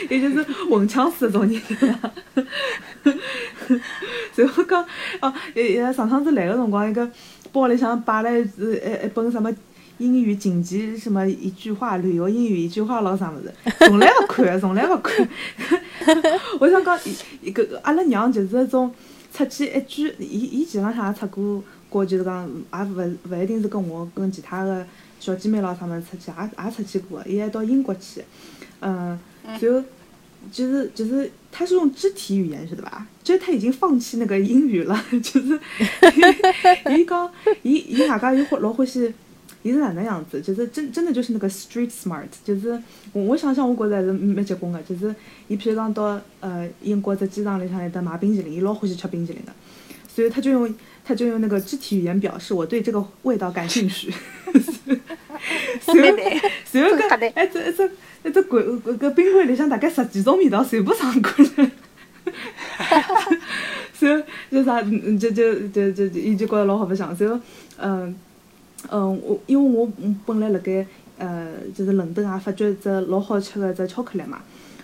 [0.09, 1.61] 伊就是混腔式的种人，
[3.03, 3.19] 对伐？
[4.35, 4.85] 然后讲
[5.21, 7.09] 哦，伊伊上趟子来个辰光，一个
[7.51, 9.53] 包里向摆了一一一本什么
[9.99, 15.27] 英语紧急什么一句话旅游英语一句话咯啥物事，从来勿看，从来勿看。
[16.59, 18.93] 我想讲，伊伊个阿拉娘就是那种
[19.33, 24.85] 出去一句，伊伊前浪向也出过过，就是讲也勿勿一定是跟我跟其他个
[25.19, 28.23] 小姐妹咯啥物事出去，也也出去过的，伊还到英国去，
[28.81, 29.83] 嗯，然后
[30.51, 33.07] 就是就是他是用肢体语言，晓得吧？
[33.23, 35.59] 就是他已经放弃那个英语了， 就是
[36.95, 37.31] 伊讲
[37.63, 39.13] 伊伊外加又欢老欢喜。
[39.63, 40.39] 伊是哪能样子？
[40.41, 42.79] 就是真真的就是那个 street smart，就是
[43.13, 44.81] 我我想想，我觉着还是蛮结棍的。
[44.83, 45.15] 就是
[45.47, 49.53] 伊譬如讲到呃英国在机场里向有得买冰淇淋，伊老欢喜吃冰淇淋的，
[50.07, 54.13] 所以他就用他就用那个肢体语言表示我对这个味道感兴趣。
[55.81, 56.17] 随后
[56.65, 57.89] 随后真吓人搿哎这这
[58.23, 61.71] 一只柜搿搿冰柜里向大概十几种味道全部上过来。
[63.93, 67.15] 随后就啥，就就就就就伊就觉着老好白相。
[67.15, 67.39] 随后，
[67.77, 68.13] 嗯
[68.91, 69.89] 嗯，我因为我
[70.25, 70.85] 本来辣盖
[71.17, 74.39] 呃就是伦敦也发觉一只老好吃个一只巧克力嘛，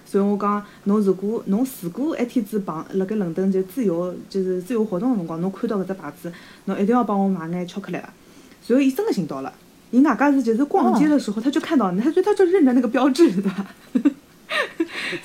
[0.06, 6.32] 所以我讲，侬如果侬如果一天子碰辣盖伦敦就自由就是自由活动个辰光，侬看到搿只牌子，
[6.66, 8.04] 侬一定要帮我买眼巧克力个。
[8.62, 9.52] 随后伊真个寻到了，
[9.92, 13.66] 伊外加是就是逛街的时候，他就看到，他就他就认得那个标志，对伐？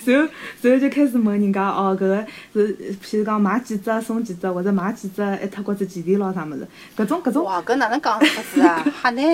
[0.02, 0.28] 随后，
[0.62, 7.44] 然后就开始问人家哦，搿个是，譬如讲买几只送几只，或者买几只一脱或者几钿咯啥物事，搿种搿种。
[7.44, 8.84] 哇，搿哪能讲法子啊？
[9.02, 9.24] 吓难。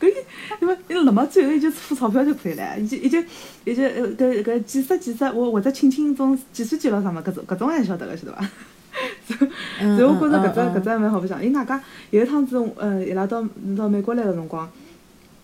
[0.00, 0.14] 搿伊
[0.60, 3.18] 因为因为辣么最后伊就付钞票就可以了，伊就伊就
[3.64, 8.48] 伊就搿搿几十几只，或或者亲亲种计算机咯啥物事搿种搿种还晓得个晓得伐？
[9.28, 11.44] 所以我觉着搿只搿只蛮好白相。
[11.44, 13.44] 伊外加有一趟子，呃，伊拉到
[13.76, 14.68] 到美国来个辰光，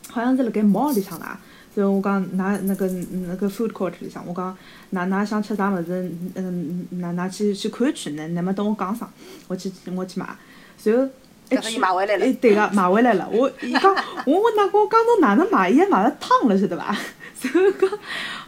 [0.08, 1.38] 好像是辣盖 mall 里向啦。
[1.74, 2.86] 所以我讲，㑚那个
[3.26, 4.54] 那个 food court 里向，我讲，
[4.92, 9.08] 㑚㑚想吃啥物事，嗯，㑚㑚去去看一圈，㑚㑚么等我讲声，
[9.48, 10.28] 我去我去买。
[10.76, 11.02] 随后
[11.48, 13.26] 一去，哎，对个，买回来了。
[13.32, 13.82] 我伊 讲，
[14.26, 15.70] 我问㑚我讲侬哪能买？
[15.70, 16.94] 伊还买了烫了，晓得伐？
[17.34, 17.88] 随后讲，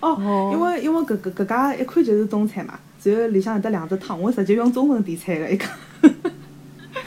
[0.01, 2.79] 哦，因为因为搿搿搿家一看就是中餐嘛。
[3.03, 5.69] 然后里向有得两只汤，我直接用中文点菜个，伊讲。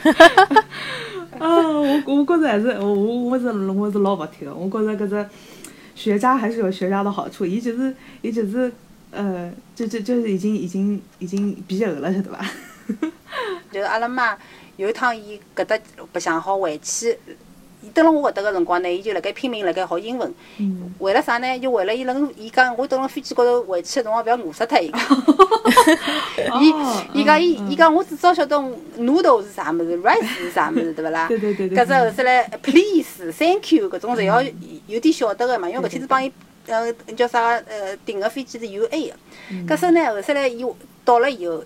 [1.38, 5.26] 啊，我我觉着还是我我我是我是老服帖个，我觉着搿只。
[5.98, 8.72] 学渣还是有学渣的好处，伊就是，伊就是，
[9.10, 12.38] 呃，就就就是已经已经已经毕业了，晓得吧？
[13.72, 14.38] 就是阿拉妈
[14.76, 15.76] 有一趟，伊搿搭
[16.12, 17.18] 白相好回去。
[17.88, 20.34] 伊蹲辣我搿搭个辰光呢，伊就辣盖拼命辣盖学英文。
[20.98, 21.58] 为了啥呢？
[21.58, 24.92] 就为了伊辣伊讲我等辣飞机高头回去个辰光，勿要饿死脱伊。
[26.60, 26.74] 伊
[27.14, 28.56] 伊讲伊伊讲我至少晓得
[28.98, 31.26] noodle 是啥物事， rice 是啥物事，对勿啦？
[31.28, 34.42] 对对对搿只后首来 please，thank you，搿种侪要
[34.86, 35.68] 有点晓得个嘛。
[35.70, 36.30] 因为搿天是帮伊
[36.66, 39.74] 呃叫啥呃订个飞机是 UA 个。
[39.74, 40.64] 搿首呢后首来伊
[41.04, 41.64] 到了以后，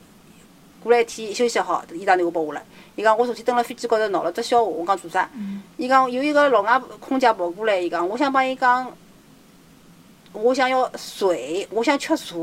[0.82, 2.62] 过了一天休息好，伊打电话拨我了。
[2.94, 5.28] 伊讲我昨天蹲辣飞机高头闹了只笑话，我讲做啥？
[5.76, 8.92] 伊讲有一个老外空姐跑过来，伊讲我想帮伊讲，
[10.32, 12.36] 我想要水，我想吃茶。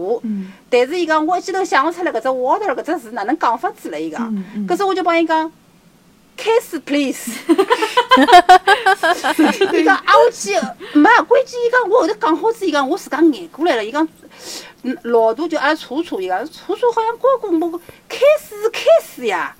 [0.69, 3.99] 但是伊讲我一记头想勿出来搿只 water 搿只字哪能讲法子了？
[3.99, 4.31] 伊讲，
[4.67, 5.51] 搿时我就帮伊讲
[6.35, 7.31] ，kiss please。
[9.77, 10.53] 伊讲啊，我去，
[10.93, 11.59] 没关键。
[11.65, 13.85] 伊讲我后头讲好子，伊讲我自家眼过来了。
[13.85, 14.07] 伊讲，
[15.03, 19.55] 老大就阿拉楚楚，伊讲楚楚好像高过我，kiss 是 kiss 呀。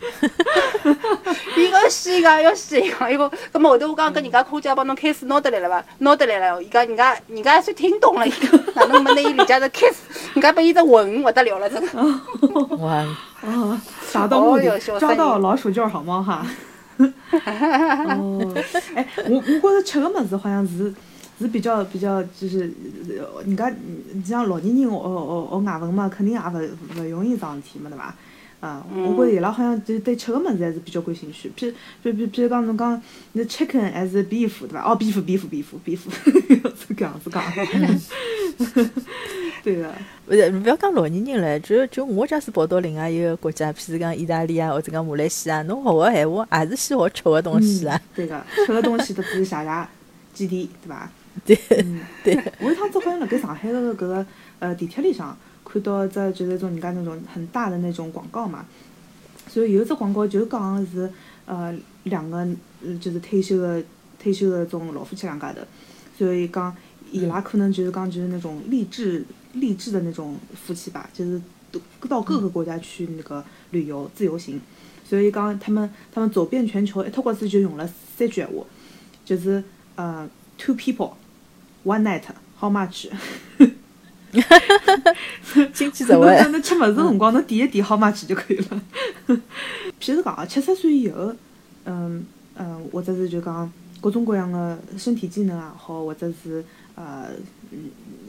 [1.56, 5.84] 伊个死个要死伊个，伊个，咁么后头我讲跟人家空姐帮侬 kiss 拿得来了伐？
[5.98, 9.98] 拿得来了，伊讲人家人家还算听懂了，伊 个哪能没拿伊理解成 kiss？
[10.34, 12.02] 人家拨伊只吻勿得了了，真 个。
[12.76, 12.92] 哇
[13.42, 13.80] 啊！
[14.12, 16.46] 达到目的，抓到老鼠就是好猫哈。
[16.98, 18.54] 哦，
[18.94, 20.92] 哎，我我觉着吃个物事好像是
[21.38, 22.70] 是比较比较，就是
[23.44, 23.72] 人家
[24.24, 28.14] 像老年人学学学外文嘛，肯定也勿勿容易桩事体嘛，对伐？
[28.60, 31.50] 啊，我觉着伊拉好像就对吃个物事还是比较感兴趣。
[31.56, 31.72] 譬
[32.04, 34.82] 譬譬譬如讲侬讲，那 chicken 还是 beef 对伐？
[34.82, 35.98] 哦，beef beef beef beef，
[36.76, 37.42] 是 搿样子讲。
[39.64, 39.90] 对个。
[40.28, 47.98] 勿是，勿要讲老年人了，就就我假使跑到另外一个国家，譬如讲意大利啊，或者讲马来西亚，侬学个闲话也是先学吃个东西啊。
[48.14, 49.88] 对个，吃个东西特别是谢谢
[50.34, 51.10] 基地，对伐？
[51.46, 51.56] 对。
[52.22, 52.52] 对。
[52.60, 54.26] 我一趟子好像辣盖上海个搿个
[54.58, 55.34] 呃地铁里向。
[55.72, 58.66] 看到只就是一种人家那种很大的那种广告嘛，
[59.46, 61.08] 所以有一只广告就讲是
[61.46, 61.72] 呃
[62.04, 62.44] 两个
[63.00, 63.82] 就是退休的
[64.18, 65.60] 退休的种老夫妻两家头，
[66.18, 66.76] 所以讲
[67.12, 71.40] 伊拉可能就是讲就是那种励志励志的那种夫妻吧，就是
[72.08, 74.60] 到各个国家去那个旅游自由行，
[75.04, 78.64] 所以讲他们他们走遍全球一脱过子就用了三句话，
[79.24, 79.62] 就是
[79.94, 80.28] 呃
[80.58, 81.12] two people
[81.84, 82.22] one night
[82.58, 83.08] how much。
[84.32, 85.14] 哈哈哈
[85.72, 86.26] 经济实惠。
[86.50, 88.80] 侬吃物事辰光，侬点一点好嘛去就可以了。
[90.00, 91.34] 譬如讲，七十岁以后，
[91.84, 96.64] 嗯嗯，或者是就讲各种各样的身体机能也好，或者是
[96.94, 97.28] 呃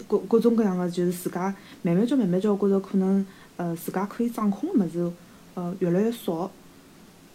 [0.07, 3.25] 各各种各样的，就是自家慢慢叫慢慢叫，觉着可能
[3.57, 5.11] 呃自家可以掌控的物事，
[5.53, 6.49] 呃越来越少。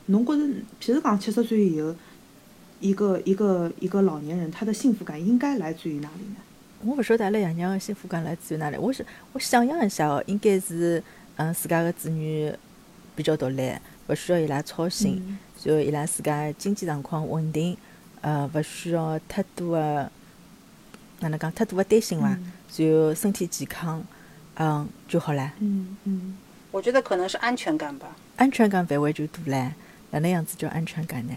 [0.06, 0.42] 侬觉着，
[0.80, 1.94] 譬如讲七十岁以后，
[2.80, 6.36] 一个一个一个老年人，他的幸福感应该来自于哪里呢？
[6.84, 8.76] 我勿晓得阿拉爷娘个幸福感来自于哪里。
[8.76, 11.02] 我是我想象一下哦，应该是
[11.36, 12.52] 嗯，自家个子女
[13.14, 13.72] 比较独立，
[14.08, 17.76] 勿需要伊拉操心，然后伊拉自家经济状况稳定，
[18.20, 20.10] 呃，勿需要太多个
[21.20, 22.28] 哪能讲太多个担心伐？
[22.28, 24.04] 然后身体健康，
[24.56, 25.50] 嗯，就好唻。
[25.60, 26.36] 嗯嗯。
[26.70, 28.14] 我觉得可能是安全感吧。
[28.36, 29.70] 安全感范围就大唻，
[30.10, 31.34] 哪能样子叫安全感呢？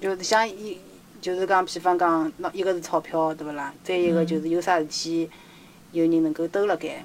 [0.00, 0.78] 就是像一。
[1.20, 3.72] 就是讲，比方讲，喏，一个是钞票，对勿啦？
[3.84, 5.28] 再一个就是有啥事体，
[5.92, 7.04] 有人能够兜辣盖，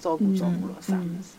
[0.00, 1.36] 照顾照顾咯，啥物事。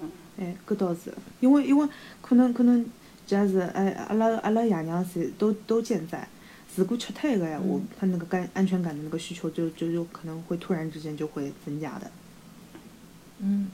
[0.00, 0.10] 嗯。
[0.38, 1.88] 哎，搿倒是，因为因为
[2.20, 2.84] 可能可能，
[3.26, 6.26] 假是哎，阿拉阿拉爷娘侪都都健在，
[6.74, 12.10] 如果吃脱一个闲话，他那个感安全感的那个需求就就有可能会突然之间就会增加的。
[13.38, 13.68] 嗯，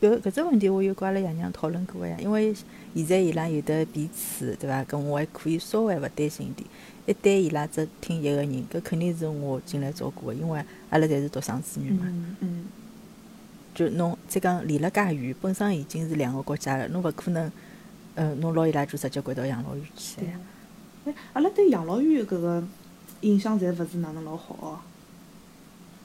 [0.00, 2.54] 搿搿只问题我有跟阿拉爷娘讨论过个呀，因为
[2.94, 4.84] 现在伊拉有的彼此，对伐？
[4.84, 6.68] 搿我还可以稍微勿担心一点。
[7.04, 12.04] 一旦伊拉只听一个人，搿肯定是我进来照顾个，因为阿拉侪是独生子女嘛。
[12.06, 12.64] 嗯嗯
[13.74, 17.50] 就侬再讲离了介远，本身已经是两个国家了，侬勿可能，
[18.14, 20.38] 呃，侬拿伊拉就直接关到养老院去对呀。。
[21.06, 22.62] 哎，阿拉对养老院搿个
[23.22, 24.78] 印象侪勿是哪能老好哦。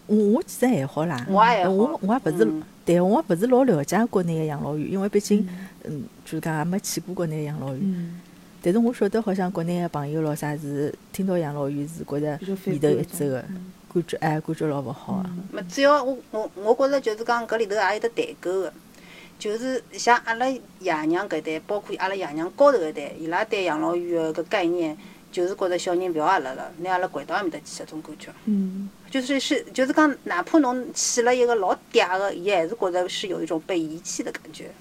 [0.07, 5.47] 我我其实还好啦，我也还好我我也勿是嗯，对我也勿是老了解国内个养老院，因为毕竟，
[5.83, 7.79] 嗯，就是讲也没去过国内个养老院。
[7.83, 8.19] 嗯，
[8.61, 13.73] 但是我晓得，好像国内个朋友咾啥是听到养老院是觉着里头一走个，嗯。
[13.93, 15.29] 感觉哎感觉老勿好个。
[15.55, 18.73] 么主要我我我觉着就是讲搿里头也有得代沟个，
[19.39, 24.95] 就是像阿拉爷娘搿代，包括阿拉爷娘高头搿代，伊拉对养老院个搿概念，
[25.31, 28.29] 就是觉着小人勿要阿拉了，拿阿拉掼到埃面搭去搿种感觉。
[28.45, 34.71] 嗯就是是就是讲，哪怕侬起了一个老嗲个，伊还是觉着是有一种被遗弃的感觉。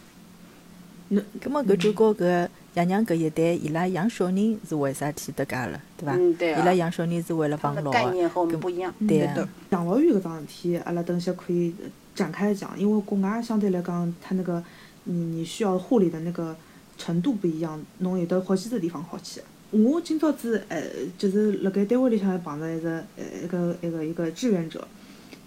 [1.40, 6.16] 葛末搿就告搿爷娘搿一代，伊拉养小人是为啥体搭界了，对伐？
[6.16, 7.90] 嗯对啊伊拉养小人是为了防老个。
[7.90, 8.92] 概念和我们不一样。
[9.06, 9.28] 对。
[9.70, 14.62] 养老院搿桩事体，阿拉等歇可以呃展开讲，因为国外相对来讲，它那个
[15.04, 16.56] 你你需要护理的那个
[16.98, 19.40] 程度不一样，侬有的好几个地方好去。
[19.70, 20.82] 我今朝子呃，
[21.18, 24.86] 就是辣盖单位里向还碰着一个呃一个一个一个志愿者，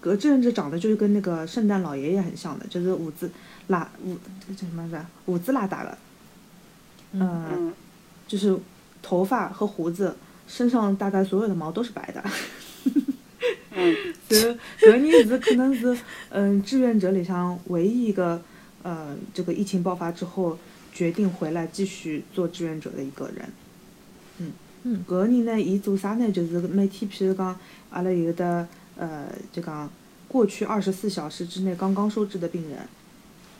[0.00, 3.30] 搿个志愿者长得就是跟那个圣诞老爷爷很像的，就是胡子
[3.68, 5.06] 拉胡这叫什么来着？
[5.24, 5.98] 胡子拉碴的，
[7.12, 7.72] 嗯，嗯，
[8.28, 8.56] 就是
[9.02, 10.14] 头发和胡子，
[10.46, 12.22] 身上大概所有的毛都是白的。
[13.72, 13.96] 嗯，
[14.28, 15.96] 搿搿人是可能是
[16.28, 18.40] 嗯志愿者里向唯一一个
[18.82, 20.58] 呃这个疫情爆发之后
[20.92, 23.48] 决定回来继续做志愿者的一个人。
[24.82, 26.30] 嗯搿个人呢，伊做啥呢？
[26.32, 27.58] 就是每天，譬如讲，
[27.90, 28.66] 阿拉有的
[28.96, 29.90] 呃，就讲
[30.26, 32.78] 过去二十四小时之内刚刚收治的病人，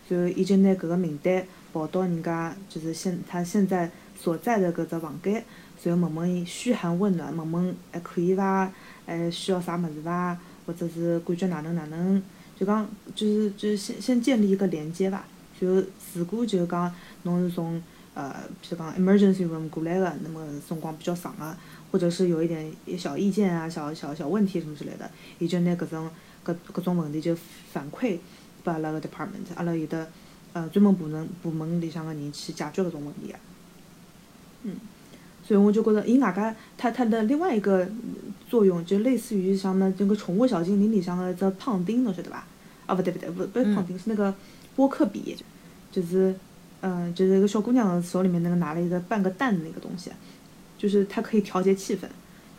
[0.08, 5.44] 就伊就拿搿个名单跑到人家就是现他现在所在的搿只房间，
[5.82, 8.72] 然后问问伊嘘寒问暖，问问还可以伐？
[9.06, 10.38] 还需要啥物事伐？
[10.66, 12.22] 或者是感觉哪能哪能？
[12.58, 15.24] 就讲就是就是先先建立一个连接伐。
[15.60, 15.82] 就
[16.14, 17.82] 如果就讲侬是从
[18.20, 21.56] 呃，比如讲 emergency room 过来的，那么辰光比较长啊，
[21.90, 26.10] 或者是有一点小意见啊、小小小问题什么之类的，伊就拿搿种
[26.44, 27.34] 搿搿种问题就
[27.72, 28.18] 反馈
[28.62, 30.06] 拨阿拉个 department，阿拉有的
[30.52, 33.38] 呃专门部门部门里向个人去解决搿种问题个。
[34.64, 34.76] 嗯，
[35.42, 37.88] 所以我就觉得，伊外加它它的另外一个
[38.50, 42.44] 作用，就类似于像那这个宠物小精灵里向个只胖丁，侬晓得伐？
[42.84, 44.34] 啊，不对不对，不不是胖丁，是那个
[44.76, 45.34] 波克比，
[45.90, 46.34] 就是
[46.82, 50.10] 嗯、呃就是一个小姑娘手里面那个拿了一个半个蛋的那个东西，
[50.78, 52.00] 就是它可以调节气氛。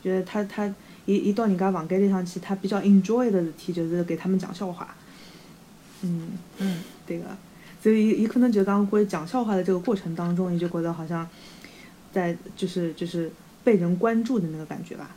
[0.03, 0.73] 觉得她她
[1.05, 4.95] 一一到人家房间里向去，她比较 enjoy 的事体就是给他们讲笑话。
[6.03, 7.25] 嗯嗯，对个，
[7.81, 11.27] 所以伊伊可能就讲会讲笑话的这个过程当中，伊就觉得好像
[12.11, 13.31] 在就是就是
[13.63, 15.15] 被人关注的那个感觉吧。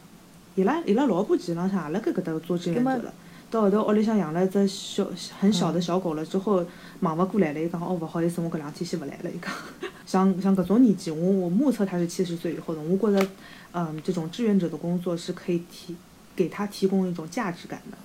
[0.55, 3.15] 伊拉伊拉老婆基本上也辣盖搿搭做志愿者那么了。
[3.55, 5.07] 到后头屋里向养了一只小
[5.39, 6.67] 很小的小狗了之后，
[6.99, 9.31] 忙勿过来了，伊讲哦勿好意思，我搿两天先勿来了。
[9.31, 9.53] 伊讲，
[10.05, 13.25] 像像搿种年纪，我我目测他是七十岁以后的，我觉得，
[13.71, 15.95] 嗯，这种志愿者的工作是可以提
[16.35, 17.97] 给他提供一种价值感的。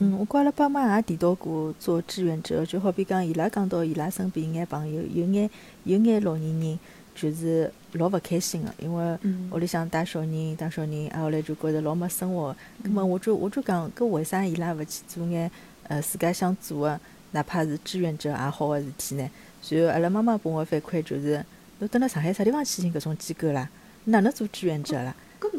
[0.00, 5.48] 嗯，我跟阿拉爸妈也提到过做志愿者，就好比讲伊拉讲到伊拉身边有眼朋友，有眼
[5.84, 6.78] 有眼老年人
[7.14, 12.54] 就是老勿开心个，因为嗯屋里向带小人带小人，啊后来就觉着老没生活。
[12.82, 15.50] 葛末我就我就讲，搿为啥伊拉勿去做眼
[15.88, 17.00] 呃自家想做个，
[17.32, 19.30] 哪怕是志愿者也好个事体呢？
[19.68, 21.44] 然后阿拉妈妈拨我反馈就是，
[21.78, 23.68] 侬蹲辣上海啥地方去寻搿种机构啦？
[24.04, 25.14] 哪能做志愿者啦？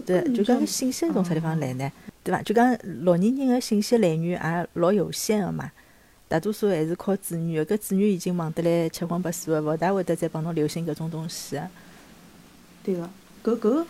[0.06, 1.92] 对，就讲搿信息从啥地方来呢？
[2.24, 2.42] 对伐？
[2.42, 5.72] 就讲老年人个信息来源也老有限个嘛，
[6.28, 11.68] 大多数还是靠子女个，搿子女已经忙得来七荤八素个，勿大会得再帮侬留心搿种东西个。
[12.84, 13.10] 对个，
[13.44, 13.86] 搿搿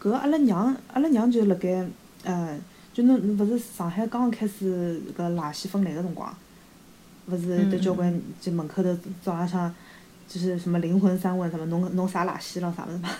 [0.00, 1.84] 搿阿拉娘阿拉娘就辣盖
[2.22, 2.58] 呃，
[2.92, 6.32] 就侬侬勿是上海刚刚开始搿垃圾分类个辰光，
[7.26, 9.74] 勿是有得交关就门口头早浪向
[10.28, 13.10] 就是什么灵魂三问什么侬侬啥垃圾了啥物事嘛。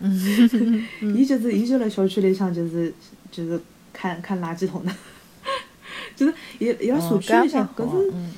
[1.14, 2.92] 伊就是伊就辣小区里向就是
[3.30, 3.60] 就是
[3.92, 4.92] 看看垃圾桶的，
[6.20, 8.10] 就是伊伊拉社区里向搿是。
[8.12, 8.30] 嗯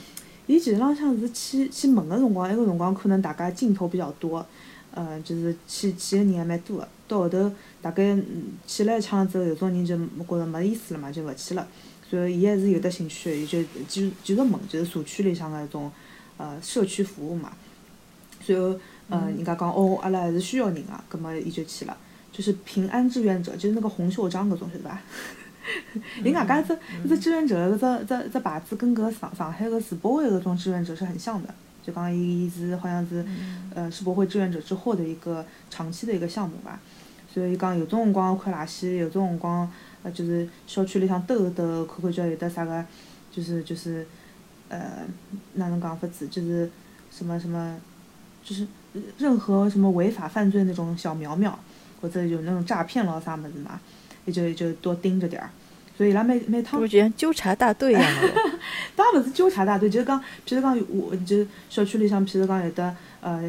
[0.48, 4.44] 伊其实浪向是去去问个辰光，埃个辰光可能大家镜头比较多，
[4.90, 6.88] 呃，就是去去个人还蛮多个。
[7.06, 8.24] 到后头大概嗯
[8.66, 11.66] 去了一枪之后，有种人就觉着没意思了嘛，就勿去了。
[12.10, 15.90] 所以伊还是有得兴趣的，伊就继续继续问，就是社区里向个一种
[16.36, 17.52] 呃社区服务嘛。
[18.40, 18.76] 随后
[19.10, 21.96] 呃人家讲哦，阿拉还是需要人个，葛末伊就去了。
[22.32, 25.00] 就是平安志愿者，就是那个洪秀章搿种，晓得伐？
[26.24, 33.24] 伊外加只一只志愿者搿只只只牌子跟搿上上海个世博会搿种志愿者是很像的，就讲伊伊是好像是
[33.74, 36.80] 呃世博会志愿者之后的一个长期的一个项目吧。
[37.32, 39.70] 所以讲有种辰光看垃圾，有种辰光
[40.02, 42.84] 呃就是小区里向兜一兜看看叫有得啥个，
[43.30, 44.06] 就是就是
[44.68, 44.98] 呃
[45.54, 46.70] 哪能讲法子，就是
[47.10, 47.78] 什么什么，
[48.44, 48.66] 就是
[49.16, 51.58] 任何什么违法犯罪那种小苗苗，
[52.02, 53.80] 或者有那种诈骗咯啥物事嘛，
[54.24, 55.50] 也就也就多盯着点儿。
[55.94, 58.28] 所以伊拉每每趟我觉得纠察大队一样的。
[58.96, 63.42] 当然勿是纠察大队，就是讲，譬如讲，我就小区里向，譬如讲有的呃，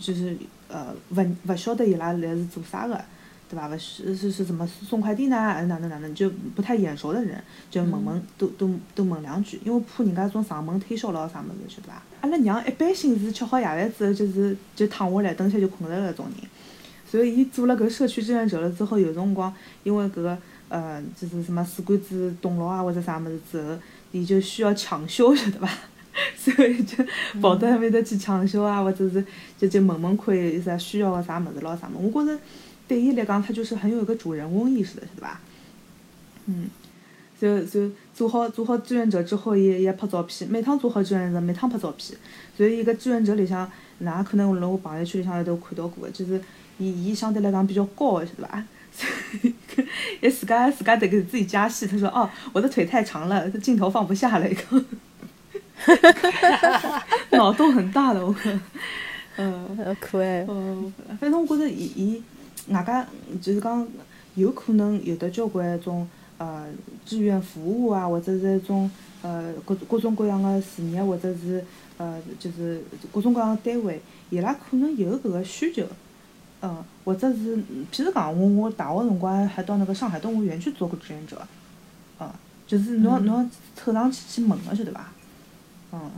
[0.00, 0.36] 就是
[0.68, 3.00] 呃，勿勿晓得伊拉来是做啥个，
[3.48, 3.68] 对伐？
[3.68, 6.12] 勿是是是怎么送快递呢，还是哪能哪能？
[6.14, 7.40] 就不太眼熟的人，
[7.70, 12.02] 就问问，都都都问两句，因为怕人家种上门推销咯啥物事，晓得伐？
[12.22, 16.50] 阿拉娘一般性是吃好夜饭之后，就是就躺下来，等歇就困着搿种人。
[17.10, 23.78] 所以伊做了搿社区志愿者了之后，有辰光因为搿个呃，就是什么水管子冻牢啊，或者啥物事之后，
[24.12, 25.68] 伊就需要抢修，晓得伐？
[26.36, 26.96] 所以就
[27.40, 29.24] 跑到埃面搭去抢修啊，或者是
[29.56, 32.10] 就就问问看有啥需要个啥物事咯啥物事。
[32.12, 32.38] 我觉着
[32.88, 35.40] 对伊来讲，他就是很有一个主人翁意识的，晓得伐？
[36.46, 36.68] 嗯，
[37.40, 42.18] 就就做好做好志愿者之后，伊也拍照片，每趟做好志愿者，每趟拍照片。
[42.56, 43.70] 所以伊个志愿者里向，
[44.02, 46.40] 㑚可能辣我朋友圈里向都看到过个，就是
[46.78, 48.64] 伊伊相对来讲比较高个，晓得伐？
[50.20, 54.84] 也自家自家得给自己加戏，他说：“哦，我的腿太长了，镜头放不下了。”一个，
[57.30, 58.34] 脑洞很大的我，
[59.36, 60.44] 嗯，好可爱。
[60.48, 62.22] 嗯，反正我觉着伊伊
[62.72, 63.06] 外加
[63.40, 63.86] 就是讲
[64.34, 66.66] 有可能有的交关种呃
[67.06, 68.90] 志愿服务啊，或者是一种
[69.22, 71.64] 呃各各种各样的事业，或者是
[71.98, 75.86] 呃就是各种各样的单位，伊拉可能有搿个需求。
[76.60, 77.56] 嗯，或者是，
[77.92, 81.40] 譬如讲，我我大学辰光还到那个上海动物园去做过志愿者，
[82.20, 82.28] 嗯，
[82.66, 85.06] 就是侬侬凑上去去问个，晓得伐？
[85.92, 86.10] 嗯，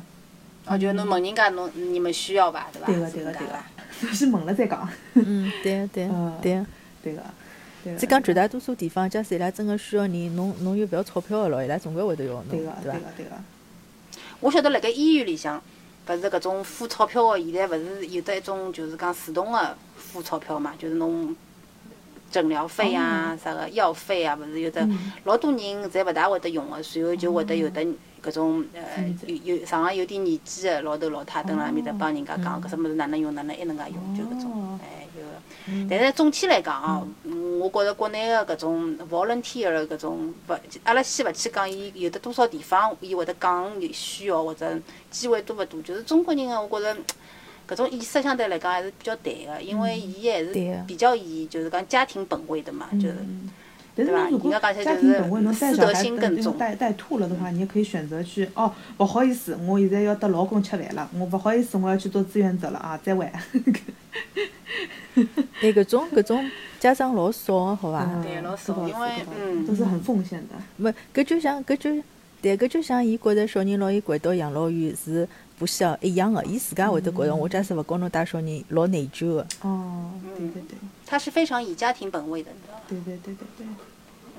[0.66, 2.86] 哦，就侬问人家侬你们需要伐，对伐？
[2.86, 3.54] 对个对个对个，
[4.06, 4.88] 侬先问了再讲。
[5.14, 6.66] 嗯，对个对个对个
[7.02, 7.22] 对个。
[7.96, 12.98] 再讲绝大多数地方，假使伊拉真个需要人，侬侬又勿要钞票个咯，伊拉总归会得要侬，对个对个？
[13.16, 13.32] 对个。
[14.40, 15.62] 我晓得辣盖医院里向，
[16.14, 19.76] 勿是搿种付钞票个，现在勿是有得一种就是讲自动个。
[20.12, 21.36] 付钞票嘛，就是侬
[22.32, 24.84] 诊疗费啊，啥个药费啊，勿是有得
[25.22, 27.86] 老多人侪勿大会得用个，随后就会得有的
[28.22, 35.86] 搿种呃有有上行有点年纪个老头老太蹲辣埃面搭帮人家讲搿只物事哪能用，哪能一能介用，就搿种哎有个。
[35.88, 37.06] 但是总体来讲哦，
[37.60, 40.54] 我觉着国内个搿种 volunteer 搿种勿，
[40.84, 44.78] 阿拉先勿去讲伊有得多少地方伊会得讲有需要或者
[45.10, 47.00] 机会多勿多，就是中国人个我觉着。
[47.68, 50.52] 搿种意识相对来讲还是比较淡个，因为伊还是
[50.88, 53.14] 比较以就是讲家庭本位的嘛，就是
[53.94, 54.28] 对伐？
[54.28, 56.02] 如果家庭本位侬带小孩
[56.58, 63.24] 带带吐了的话，你也可以选择去哦，勿好意思，我现在要搭老公吃饭了，我勿好意思，我要去做志愿者了啊，再会。
[63.24, 63.42] 哎，
[65.62, 68.08] 搿种搿种家长老少个，好伐？
[68.22, 70.54] 对，老少，因为嗯，都是很奉献的。
[70.78, 71.90] 勿，搿就像搿就，
[72.40, 75.28] 对，搿就像伊觉着小人拿伊掼到养老院是。
[75.60, 79.46] 不需要一样的，伊自家会得觉着，我假使勿教侬带小人，老内疚的。
[79.60, 80.78] 哦，对对对。
[81.10, 83.66] 他是非常以家庭本位的，你知道对对对对对。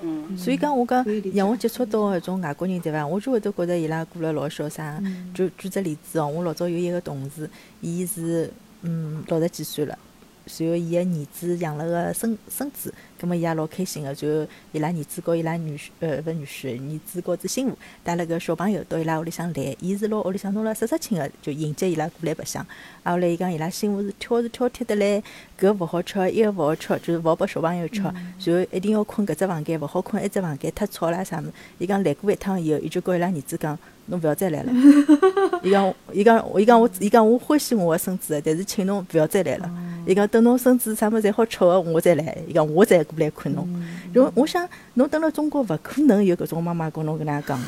[0.03, 0.37] 嗯。
[0.37, 3.05] 所以讲，我讲让我接触到搿种外国人，对伐？
[3.05, 5.03] 我就会得觉着伊拉过了老潇洒。
[5.33, 7.49] 就举只例子哦，我老早有一个同事，
[7.81, 8.49] 伊是
[8.83, 9.99] 嗯六十几岁了。
[10.47, 14.15] 随后，伊个儿子养了个孙孙子，葛末伊也老开心个。
[14.15, 19.75] 随后，伊拉儿子告伊拉女婿，呃，勿是女婿，儿子告子媳妇带了个小朋友到伊拉屋里向来。
[19.79, 22.65] 伊是拿屋里向弄了杀杀青个，就迎接伊拉过来白相。
[23.03, 25.21] 啊，后来伊讲伊拉媳妇是挑是挑剔得来，
[25.59, 28.01] 搿勿好吃，伊个勿好吃，就是勿好拨小朋友吃。
[28.39, 31.51] 随后一定要困搿只房间，勿好困一只房间，太吵啦啥物事。
[31.77, 33.77] 伊讲来过一趟以后，伊就告伊拉儿子讲。
[34.07, 34.73] 侬勿要再来了。
[35.63, 39.71] 伊讲，伊讲，伊讲我，伊讲我欢喜我个孙子，但是请侬勿要再来了。
[40.07, 42.35] 伊讲等侬孙子啥物事侪好吃个，我再来。
[42.47, 43.67] 伊讲我再过来看侬。
[44.13, 47.65] 因为我想，侬等辣中国勿可能有搿种妈妈跟侬搿能讲个。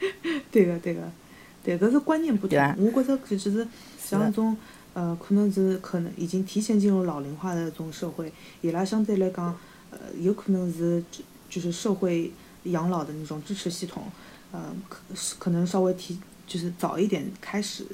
[0.50, 1.00] 对个，对个，
[1.64, 2.58] 对，搿是观念不同。
[2.78, 3.66] 我觉着就是
[3.98, 4.56] 像种
[4.92, 9.46] 呃，可能是可能已经提前进入老龄化的种社会，伊拉相对来讲，
[9.90, 11.02] 呃，有可能是
[11.50, 12.30] 就是社会
[12.64, 14.04] 养老的那种支持系统。
[14.52, 14.98] 嗯，可
[15.38, 16.16] 可能稍微提
[16.46, 17.84] 就是早一点开始，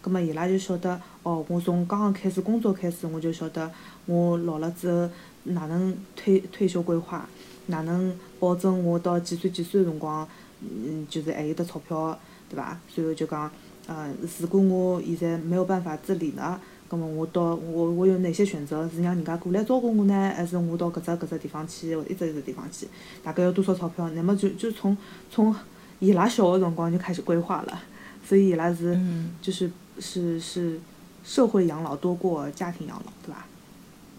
[0.00, 3.68] 葛末伊拉就晓得，哦，我从刚刚开始工作开始，我就晓得
[4.06, 5.10] 我老了之后
[5.44, 7.28] 哪能退退休规划，
[7.66, 10.26] 哪能保证我到几岁几岁辰光，
[10.60, 12.18] 嗯，就是还有得钞票，
[12.48, 12.78] 对伐？
[12.88, 13.50] 随后就讲，
[13.86, 18.88] 呃，如果我现在没有办法自理了，葛葛么我到我我有哪些选择？
[18.88, 22.86] 是让人家过来照顾我呢，还是我到搿只搿只地方去，或者一只一只地方去？
[23.22, 24.08] 大概要多少钞票？
[24.10, 24.96] 那么就就从
[25.30, 25.54] 从
[26.00, 27.82] 伊拉小个辰光就开始规划了，
[28.26, 30.80] 所以伊拉是嗯就是是是
[31.24, 33.46] 社会养老多过家庭养老，对伐？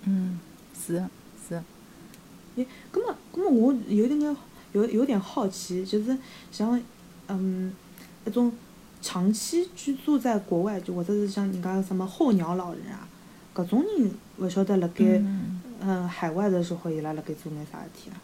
[0.05, 0.39] 嗯，
[0.85, 1.09] 是的
[1.47, 1.63] 是的，
[2.57, 4.37] 诶，葛么葛么我有点眼
[4.73, 6.17] 有有点好奇，就是
[6.51, 6.79] 像
[7.27, 7.73] 嗯
[8.23, 8.51] 那种
[9.01, 13.07] 长期居住在国外，就或者是像人家什么候鸟老人啊，
[13.55, 18.15] 搿种人勿晓得辣盖嗯嗯海外的时候，伊拉辣盖做眼啥事体啊？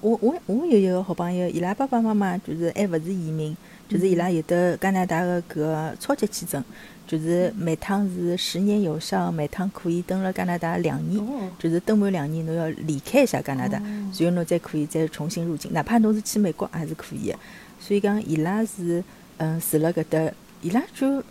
[0.00, 3.56] 我我我有一个好朋友，伊拉爸爸妈妈就是还勿是移民，
[3.88, 6.64] 就是伊拉有得加拿大的搿个超级签证，
[7.08, 13.82] 就是每趟是十年有效，每趟可以蹲辣加拿大两年，哦，就是蹲满两年，侬要离开一下加拿大，哦。
[14.18, 17.38] 然后侬再可以再重新入境，哪怕侬是去美国也是可以的。
[17.80, 19.02] 所以讲，伊拉是
[19.38, 20.30] 嗯住辣搿搭，
[20.60, 21.22] 伊拉就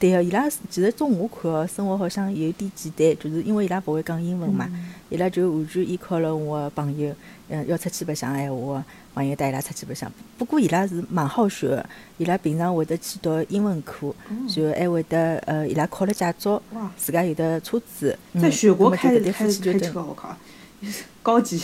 [0.00, 4.88] 对个，伊拉是其实从我看哦，生活好像有点简单，就是因为伊拉勿会讲英文嘛，嗯。
[5.10, 7.14] 伊拉就完全依靠了我的朋友，
[7.50, 10.10] 嗯，要出去白相闲话，朋友带伊拉出去白相。
[10.38, 11.86] 不过伊拉是蛮好学的，
[12.16, 16.62] 伊拉平常会得去读英文课，然后还会得呃，伊拉考了驾照，
[16.96, 20.36] 自家有的车子，在嗯雪国开开开车，我靠，
[21.22, 21.62] 高级。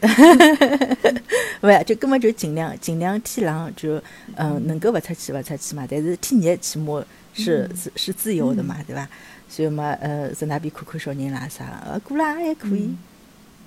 [1.62, 4.00] 勿呀，就根本就尽量尽量天冷就
[4.36, 9.06] 嗯、能够勿出去勿出去嘛，但是天热起码是、是是自由的嘛，对伐？
[9.48, 12.94] 所以嘛呃在那边看看小人啦啥，呃过了也还可以。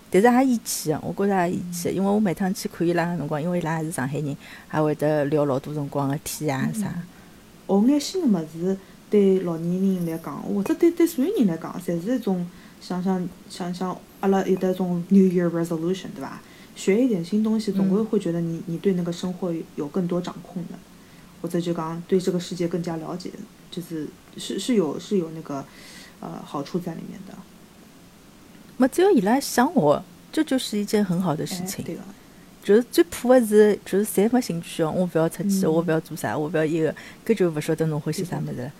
[0.09, 4.35] 但是也厌气个，我觉着也厌气，因为我每趟去看伊拉个辰光，因为伊拉也是上海人，
[4.67, 7.03] 还会得聊老多辰光个天啊啥。
[7.67, 8.77] 学眼新个物事
[9.09, 12.47] 对老年人来讲，或者对对所有人来讲，侪是一种
[12.79, 16.41] 想想想想阿拉有的种 New Year resolution，对伐？
[16.75, 20.77] 学一点新东西，总归会觉得你你对那个生活有更多掌控的，
[21.41, 23.31] 或者就讲对这个世界更加了解，
[23.71, 25.65] 就是是是有是有那个
[26.19, 27.33] 呃好处在里面的。
[28.77, 31.83] 没只要伊拉想学，这就是一件很好的事哎，情。
[31.83, 32.01] 对个，
[32.63, 36.93] 就是最怕的是，就是谁没兴趣哦，我勿要出去，嗯我勿要做啥，我勿要一个，
[37.25, 38.71] 搿就勿晓得侬欢喜啥物事了。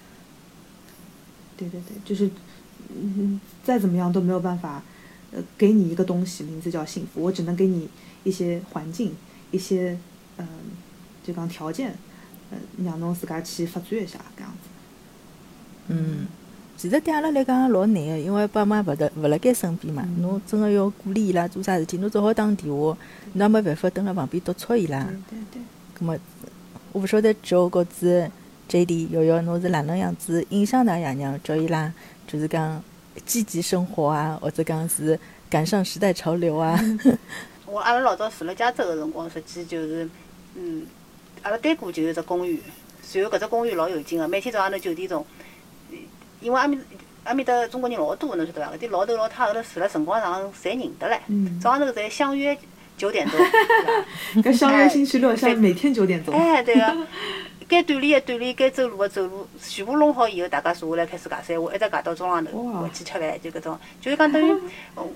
[1.57, 2.29] 对对对，就是
[2.89, 4.83] 嗯，再怎么样都没有办法，
[5.31, 7.89] 呃，给你一个东西，名字叫幸福，我只能给你
[8.23, 9.15] 一些环境，
[9.51, 9.97] 一些
[10.37, 10.47] 嗯、
[11.23, 11.95] 就讲条件，
[12.51, 14.69] 呃，让侬自家去发展一下，搿样子。
[15.87, 16.27] 嗯，
[16.77, 22.95] 其实对阿拉来讲老难个，因为爸妈勿得勿辣盖身边嘛，嗯侬真个要鼓励伊拉做啥事体，侬只好打电话，
[23.33, 25.03] 侬也没办法蹲辣旁边督促伊拉。
[25.03, 25.61] 对对对。
[25.95, 26.17] 葛末
[26.91, 28.29] 我勿晓得九告子
[28.67, 31.91] J D 瑶瑶侬是哪能样子影响㑚爷娘，叫伊拉
[32.27, 32.83] 就是讲
[33.25, 35.19] 积极生活啊，或者讲是
[35.49, 36.79] 赶上时代潮流啊。
[37.65, 40.07] 我阿拉老早住辣加州个辰光，实际就是，
[40.55, 40.85] 嗯，
[41.41, 42.61] 阿拉对过就有只公寓，
[43.01, 45.25] 随后搿只公寓老有劲个，每天早浪头九点钟，
[46.41, 46.79] 因为阿面
[47.23, 48.73] 阿面的中国人老多，侬晓得伐？
[48.73, 52.57] 搿点老头老太后头住辣辰光长侪认得唻，嗯早上头侪相约
[52.97, 53.39] 九点钟，
[54.41, 56.33] 对相约星期六，像每天九点钟。
[56.33, 56.97] 哎，对个、
[57.67, 64.61] 该锻炼的锻炼，该走路的走路，全部弄好以后，大家坐下来开始尬三胡，一直尬到中浪头回去吃饭，就搿种，就是讲等于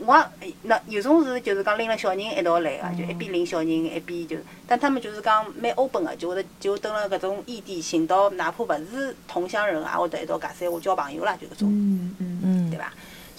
[0.05, 4.35] 我也那有种是就是讲拎了小人一道来个，就一边拎小人一边就，
[4.67, 11.69] 但他们就是讲蛮 open 个，就会得就蹲了搿种异地寻到，哪怕勿是同乡人，也会得一道尬三胡交朋友啦，就搿种。
[11.71, 12.91] 嗯嗯嗯对，伐？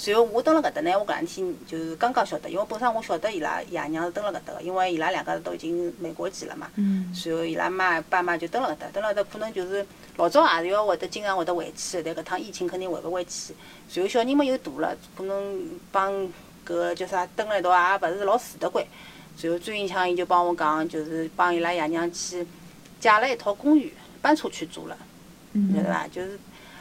[0.03, 6.69] 随后我蹲辣搿搭呢，我搿两天就是刚刚晓得，因为本身我晓得伊拉爷娘是蹲辣搿搭个，因为伊拉两家头都已经美国籍了嘛。
[6.75, 9.87] 嗯随后伊拉妈爸妈就蹲辣搿搭，蹲辣搿搭可能就是
[10.17, 13.55] 老早也是要会得经常会得回去的，但搿趟疫情肯定回勿回去。
[13.89, 16.13] 随后小人嘛又大了，可能帮
[16.67, 18.85] 搿个叫啥蹲辣一道也勿是老住得惯。
[19.37, 22.45] 随后朱云强伊就帮我讲，就是帮伊拉爷娘去
[22.99, 24.99] 借了一套公寓，搬出去住了。
[25.53, 26.09] 嗯晓得伐？
[26.09, 26.37] 就是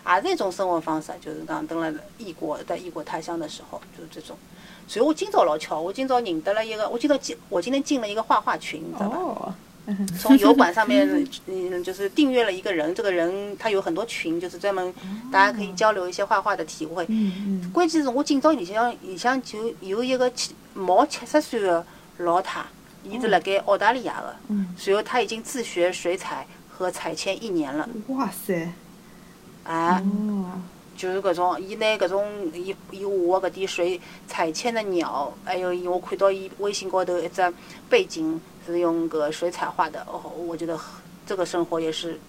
[0.06, 4.38] 也是一种生活方式，就是讲蹲了异国在异国他乡的时候，就是这种。
[4.88, 9.18] 所以我今朝老巧，我今朝认得了一个，我今朝进，我今天进了一个画画群，你知道吧？
[9.18, 9.54] 哦，
[10.20, 11.08] 从油管上面，
[11.48, 14.94] 嗯，就是订阅了一个人，这个人他有很多群，就是专门
[15.32, 17.06] 大家可以交流一些画画的体会。
[17.08, 17.32] 嗯
[17.64, 21.86] 嗯关键是我今朝里向里向就有一个七毛七十岁的
[22.18, 22.66] 老太，
[23.04, 28.70] 伊是辣盖澳大利亚的，嗯，随后他已经自学水彩和彩铅一年了，哇塞，
[29.64, 30.04] 哎。
[30.04, 30.62] 哦，
[30.98, 37.42] 就是搿种，伊拿搿种伊伊画个搿点水彩铅的鸟，还有伊我看到伊微信高头一只
[37.90, 40.80] 背景是用个水彩画的，哦，我觉得
[41.26, 42.20] 这个生活也是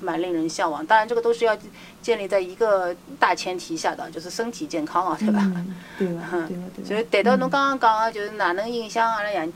[0.00, 0.86] 蛮令人向往。
[0.86, 1.54] 当然，这个都是要
[2.00, 5.42] 建立在一个大前提下的，就是身体健康啊，对吧？
[5.54, 6.88] 嗯，对个嗯对个对个。
[6.88, 9.46] 所以谈到侬刚刚讲个，就是哪能影响阿拉爷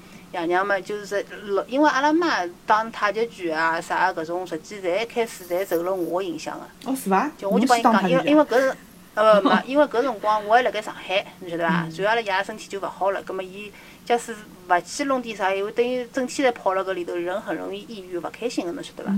[0.41, 6.91] 爷娘们，就是老，因为阿拉妈打太极拳啊啥搿种，实际侪开始侪受了我个影响个。
[6.91, 7.30] 哦是伐？
[7.39, 8.76] 就我就帮伊讲，因为因为搿是，
[9.14, 11.74] 呃， 没，因为搿辰光我还辣盖上海，侬晓得伐？
[11.74, 13.72] 然后阿拉爷身体就勿好了，葛末伊
[14.05, 14.34] 假使
[14.68, 19.11] 勿去弄点啥，因为等于整天侪泡辣搿里头，人很容易抑郁、勿开心个，侬晓得伐？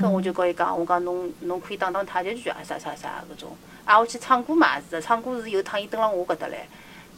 [0.00, 3.56] 搿我就告伊讲，我讲侬侬可以打打太极拳啊，啥啥啥搿种。
[3.84, 6.66] 啊，我去唱歌嘛是的，唱歌是有趟伊蹲辣我搿搭来，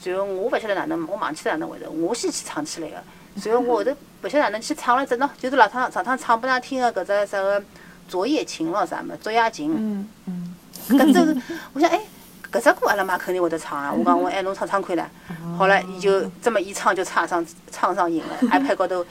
[0.04, 2.96] 然后我勿晓得哪能，我忘记哪能回事，我先去唱起来个。
[3.44, 3.90] 然后我后头
[4.22, 7.60] 勿晓得哪能去唱了，只喏，就是老趟上趟唱拨㑚听个搿只啥个
[8.08, 9.70] 《昨夜情》咯啥么，《昨夜情》。
[9.76, 10.54] 嗯嗯。
[10.90, 11.36] 搿只是
[11.72, 12.00] 我想哎。
[12.50, 13.92] 搿只歌阿拉妈肯定会得唱啊！
[13.92, 15.04] 我讲我哎，侬唱唱看唻。
[15.58, 19.04] 好了，伊就这么一唱就唱上唱上瘾了， iPad 高头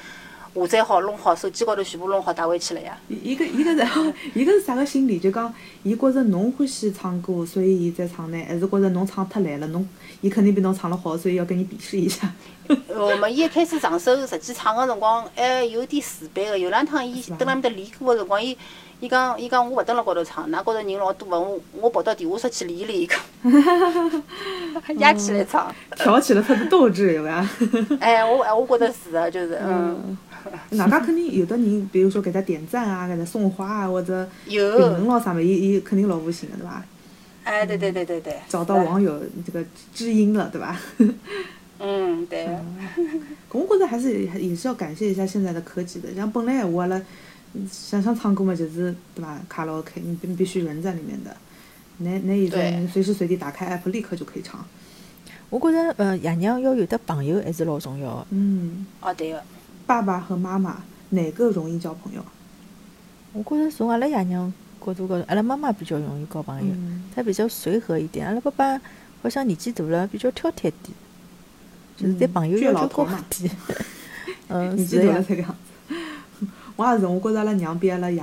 [0.61, 2.97] 下载好弄好，手机高头全部弄好带回去了呀。
[3.07, 5.19] 伊个伊个是伊个是啥个心理？
[5.19, 5.53] 就讲
[5.83, 9.67] 伊觉着侬欢喜唱歌，所以伊在唱呢，还是觉着侬唱太烂了？
[9.67, 9.87] 侬
[10.21, 12.31] 伊肯定比侬唱了好，所以要跟你比试一下。
[12.89, 16.57] 我们伊一开始上手，实际唱个辰光还有点自卑个。
[16.57, 18.57] 有两趟伊蹲辣面搭练歌个辰光，伊。
[18.99, 23.01] 伊讲，伊讲我勿蹲辣高头唱，㑚高头人老多个，我我跑到地下室去练练。
[23.01, 23.19] 伊讲，
[24.97, 27.47] 压起来唱，挑起了他的斗志，有伐？
[27.99, 30.17] 哎，我哎，我觉着是个，就是嗯。
[30.77, 36.83] 外加肯定有的人，比如说给他点赞啊，给他送花啊，或者评论咯啥么，伊伊肯定老高兴个，对伐？
[37.43, 38.35] 哎，对对对对对。
[38.49, 40.79] 找到网友这个知音了，对吧？
[41.79, 42.47] 嗯，对。
[43.51, 47.01] 我觉着还是也是要感谢一下现在的科技的，像本来我了。
[47.71, 49.41] 想想唱歌嘛，就是对吧？
[49.49, 51.35] 卡拉 OK，你必必须人在里面的。
[51.99, 54.63] 那那现在随时随地打开 app，立刻就可以唱。
[55.49, 58.27] 我觉着，呃，爷娘要有的朋友还是老重要的。
[58.31, 58.85] 嗯。
[58.99, 59.41] 哦，对个。
[59.88, 62.23] 爸爸和妈妈哪个容易交朋友？
[63.33, 64.53] 我觉着从阿拉爷娘
[64.85, 66.73] 角度高头，阿拉妈妈比较容易交朋友，
[67.15, 68.27] 她比较随和一点。
[68.27, 68.81] 阿拉爸爸
[69.23, 70.93] 好像年纪大了，比较挑剔点，
[71.95, 73.49] 就是对朋友要求高点。
[74.49, 76.47] 嗯，年纪大了才搿样子。
[76.75, 78.21] 我也是，我觉着阿拉娘比阿拉爷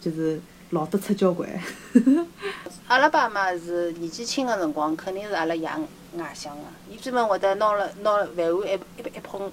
[0.00, 0.40] 就是
[0.70, 1.48] 老得出交关。
[2.88, 5.68] 阿拉爸妈是年纪轻个辰光，肯定是阿拉爷
[6.16, 6.62] 外向个。
[6.90, 9.50] 伊专门会得拿了拿了饭碗一一一捧，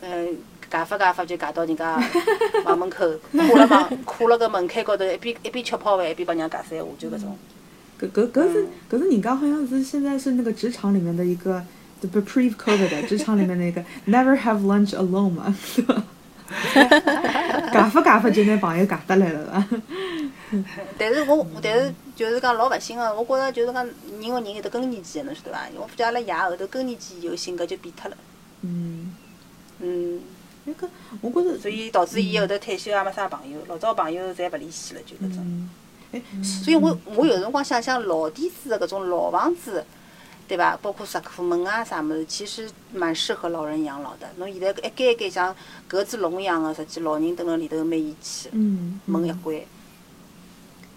[0.00, 0.26] 呃，
[0.72, 2.00] 夹发夹发就夹到人家
[2.64, 3.06] 房 门口，
[3.36, 7.36] 跨了房跨了个门槛高头，一边一边吃泡饭，一边帮人家夹三胡，就搿种。
[8.00, 11.62] 搿搿搿是搿是人家好像是现在是那个职场里面的一个，
[12.00, 16.02] 不 pre COVID 职场里面的一个 never have lunch alone 嘛， 是吧？
[17.72, 19.66] 夹发夹发就拿朋友夹得来了伐？
[20.98, 23.86] 但是我但是就是讲老勿幸个，我觉着就是讲
[24.20, 25.60] 人和人有得更年期个，侬晓得伐？
[25.76, 28.16] 我发觉阿拉爷后头更年期以后性格就变脱了。
[28.62, 29.14] 嗯。
[29.78, 30.20] 嗯。
[30.64, 30.88] 那个，
[31.20, 31.58] 我觉着。
[31.58, 35.68] 所以导致伊后头退休也没啥朋友，老早朋友侪勿联系了，就搿种。
[36.12, 36.22] 哎。
[36.42, 39.84] 所以我我有辰光想想老底子个搿种老房子。
[40.48, 40.76] 对伐？
[40.82, 44.28] 包括石库门啊啥物事，其实蛮适合老人养老的。
[44.36, 45.54] 侬现在一间一间像
[45.88, 48.50] 格子笼一样个，实际老人蹲辣里头蛮义气。
[48.52, 49.00] 嗯。
[49.06, 49.56] 门一关。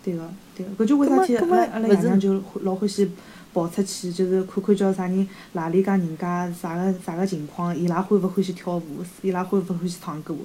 [0.03, 0.84] 对个，对个。
[0.84, 3.09] 搿就为啥体阿拉阿拉爷娘就老欢喜
[3.56, 8.84] 跑出去，就是看看叫啥人哪里家人家啥个啥个情况，伊拉欢勿欢喜跳舞，
[9.22, 10.36] 伊拉欢勿欢喜唱歌，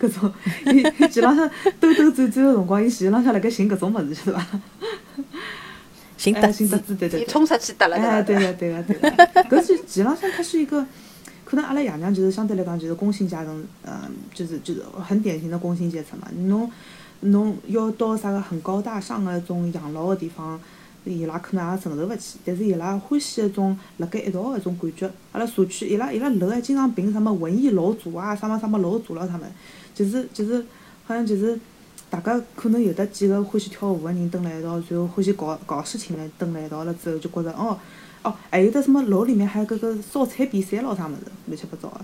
[0.00, 0.32] 搿种。
[0.64, 1.46] 伊前浪向
[1.78, 4.60] 兜兜转转个辰光，伊前浪向辣盖寻搿种物事，晓得伐？
[6.16, 9.10] 寻得寻得对对对，冲出去得了，哎，对个对个对个，
[9.50, 10.84] 搿是实际浪向它是一个，
[11.44, 13.92] 可能阿拉爷娘就是相对来讲就是工薪阶层，嗯，
[14.32, 16.26] 就是就是很典型的工薪阶层嘛。
[16.34, 16.72] 侬
[17.20, 20.58] 侬要到啥个很高大上个种养老个地方，
[21.12, 22.38] 伊拉可能也承受勿起。
[22.44, 25.10] 但是伊拉欢喜一种辣盖一道个一种感觉。
[25.32, 29.50] 阿拉社区伊拉伊拉楼还经常评什么文艺楼组啊，啥么啥么楼组了，他们
[29.94, 30.64] 就是就是
[31.04, 31.58] 好像就是。
[32.08, 37.76] 大家可能有的几个欢喜跳舞个人蹲辣一道，然后欢喜搞搞事情个蹲辣一道了之后，就觉着哦
[38.22, 42.00] 哦，还有的什么楼里面还有搿个烧菜比赛咯啥物事，乱七八糟个，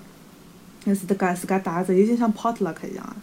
[0.87, 3.17] 那自家自家带着，有点像 potluck 一样。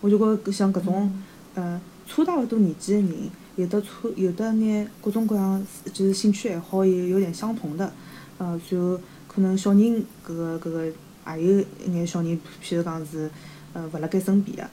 [0.00, 1.22] 我就觉着像搿种，
[1.54, 1.78] 呃，
[2.08, 7.92] 差大勿多年纪个人，有的差有的眼各种各样就是兴趣爱好也有点相同的，
[8.38, 8.98] 呃，然后
[9.28, 13.30] 可能小人搿个搿个也有一眼小人，譬如讲是
[13.72, 14.64] 呃勿辣盖身边个。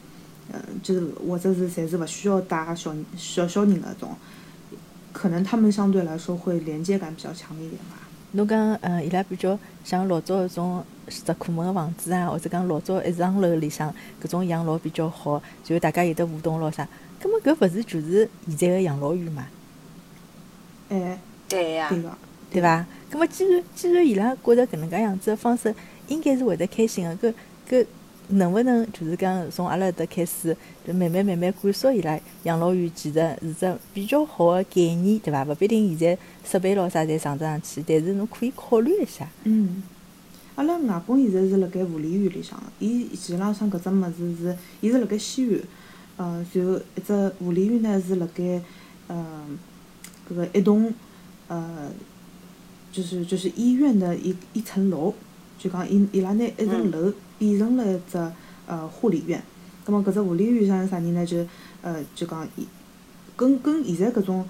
[0.51, 4.09] 嗯，就是或者是侪是勿需要带小小小人个种，
[5.13, 7.97] 可能他们相对来说会连接感比较强一点吧。
[8.31, 16.87] 侬讲，嗯，伊拉比较像老早搿种石库门个房子啊，或者讲老早一幢楼里向搿种养老比较好，就大家有得互动咯啥。
[17.21, 19.47] 葛末搿勿是就是现在个养老院嘛？
[20.89, 22.17] 哎，对呀，对个，
[22.51, 22.85] 对伐？
[23.09, 25.73] 葛末既然既然伊拉觉着搿能介样子个方式
[26.07, 27.33] 应该是会得开心个，搿
[27.69, 27.85] 搿。
[28.31, 30.55] 能勿能就是讲从阿拉搿搭开始，
[30.85, 35.43] 就慢慢慢慢灌输伊拉养老院其实是只比较好个概念，对伐？
[35.43, 39.27] 勿必定现在设备咾啥侪上得上去，但是侬可以考虑一下。
[39.45, 39.81] 嗯，
[40.53, 45.59] 阿拉外公现在是辣盖护理院里向个，伊前浪向搿只物事是，伊是辣盖西院，
[46.19, 48.61] 呃，然后一只护理院呢是辣盖，
[49.07, 49.45] 呃，
[50.29, 50.93] 搿个一栋
[51.47, 51.89] 呃，
[52.91, 55.13] 就是就是医院的一一层楼，
[55.57, 58.17] 就讲伊伊拉拿一层楼变成了一只
[58.67, 59.41] 呃护理院。
[59.85, 61.25] 葛末搿只护理院像啥人呢？
[61.25, 61.37] 就
[61.81, 62.67] 呃就讲伊
[63.37, 64.45] 跟跟现在搿种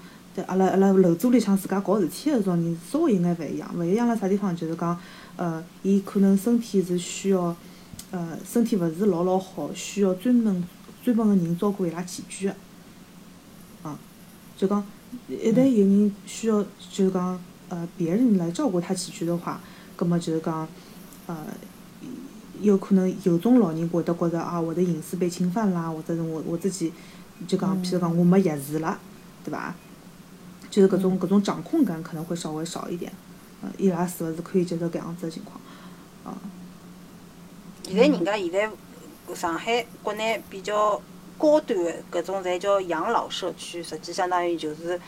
[0.48, 4.56] 阿拉阿拉楼主里向自家搞事体个搿种人稍微有眼勿一样，勿一样辣啥地方？
[4.56, 4.98] 就是讲
[5.36, 7.54] 呃，伊可能身体是需要
[8.10, 10.64] 呃身体勿是老老好，需要专门
[11.04, 12.54] 专门个人照顾伊拉起居个。
[13.82, 13.98] 啊，
[14.56, 14.84] 就讲
[15.28, 19.60] 一旦有人需要，就是讲呃别人来照顾他起居的话，
[19.96, 20.68] 葛末就是讲
[21.26, 21.46] 呃
[22.60, 26.92] 有可能有种老人会得觉着啊，我的隐私被侵犯啦，或者是我我自己
[27.48, 28.98] 就讲，譬如讲我没钥匙了，
[29.44, 29.74] 对伐？
[30.70, 33.10] 就是搿种搿种掌控感可能会稍微少一点，
[33.62, 35.58] 呃，伊拉是勿是可以接受搿样子的情况？
[36.22, 36.38] 啊，
[37.82, 38.70] 现在人家现在
[39.34, 41.00] 上海国内比较
[41.38, 45.00] 高端的搿种侪叫养老社区，实际相当于就是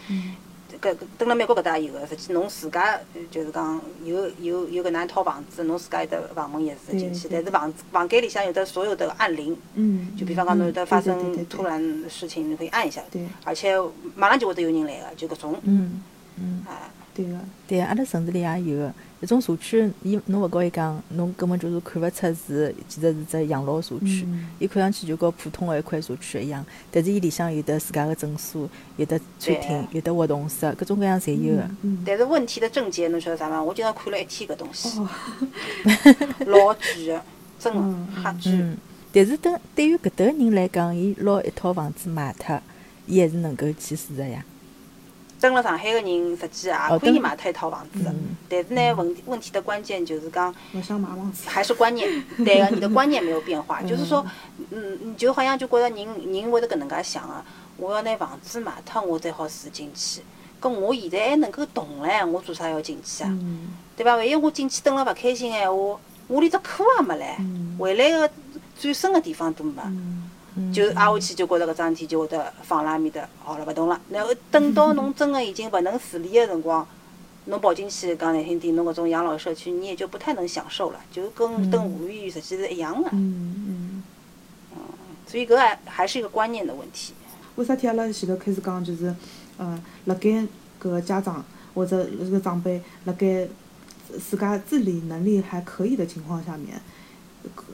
[0.80, 13.76] 搿搿蹲辣美国搿搭有个，实际侬自家呃就是讲有有有搿能一套房子，侬自家有得房门钥匙进去，但是房房间里向有的所有的按铃，嗯，就比方讲侬有得发对对对对对生突然的事情，你可以按一下，对而且
[14.16, 16.02] 马上就会得有人来个，就搿种，嗯
[16.40, 16.64] 嗯。
[16.66, 18.78] 啊，对个，对，阿拉城市里也有。
[18.78, 24.24] 个，一种社区，伊侬勿告伊讲，侬根本就是看勿出是，其实是只养老社区。
[24.26, 31.62] 嗯伊看上去就跟普通个一块社区一样，但是伊里向有得自家个诊所，有得餐厅，有得活动室，各种各样侪有个。
[31.82, 33.62] 嗯，但是问题的症结侬晓得啥伐？
[33.62, 35.08] 我今朝看了一天搿东西，哦，
[36.46, 37.22] 老贵个，
[37.60, 38.52] 真嗯个瞎贵。
[38.52, 38.76] 嗯，
[39.12, 42.60] 但是对对于搿搭个人来讲，伊拿一套房子卖脱，
[43.06, 44.44] 伊还是能够去住个呀。
[45.42, 48.14] 蹲了上海个人，实际也哦可以买脱一套房子
[48.48, 52.08] 但是呢，问问题的关键就是讲，勿想买房子，还是观念，
[52.44, 54.24] 对个，你的观念没有变化，就是说，
[54.70, 57.44] 嗯，你就好像就觉着人人会得搿能介想个，
[57.76, 60.20] 我要拿房子买脱，我才好住进去。
[60.60, 63.28] 搿我现在还能够动唻，我做啥要进去啊？
[63.28, 63.70] 嗯。
[63.96, 64.14] 对伐？
[64.14, 67.76] 万一我进去蹲了勿开心个闲话，我连只课也没唻，嗯。
[67.80, 68.30] 回来个
[68.78, 69.82] 转身个地方都没。
[70.56, 70.72] 嗯。
[70.72, 74.00] 就挨下去就觉着搿桩事体就会得放辣埃面搭，好了勿动了。
[74.10, 76.86] 然后等到侬真个已经勿能自理个辰光，
[77.46, 83.08] 侬跑进去讲难听点，侬搿种养老社区你也就不太能享受了，就跟蹲护理院实际是一样个。
[83.12, 84.02] 嗯。
[84.74, 84.82] 嗯。
[85.26, 87.14] 所以搿还还是一个观念的问题。
[87.56, 89.14] 为啥体阿拉前头开始讲，就是
[89.56, 90.46] 呃，辣盖搿
[90.90, 91.44] 个家长
[91.74, 93.46] 或者搿个长辈辣盖
[94.18, 96.80] 自家自理能力还可以的情况下面，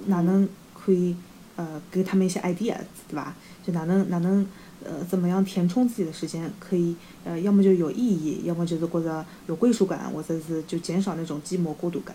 [0.07, 1.17] 哪能可以
[1.59, 2.77] 呃给他们一些 idea，
[3.09, 3.35] 对吧？
[3.67, 4.47] 就哪能哪能
[4.85, 6.95] 呃怎么样填充自己的时间，可以
[7.25, 12.15] 呃要么就有意义，要么就是觉着有归属感，或者是就减少那种寂寞孤独感，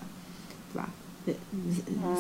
[0.72, 0.90] 对吧？
[1.26, 1.34] 呃，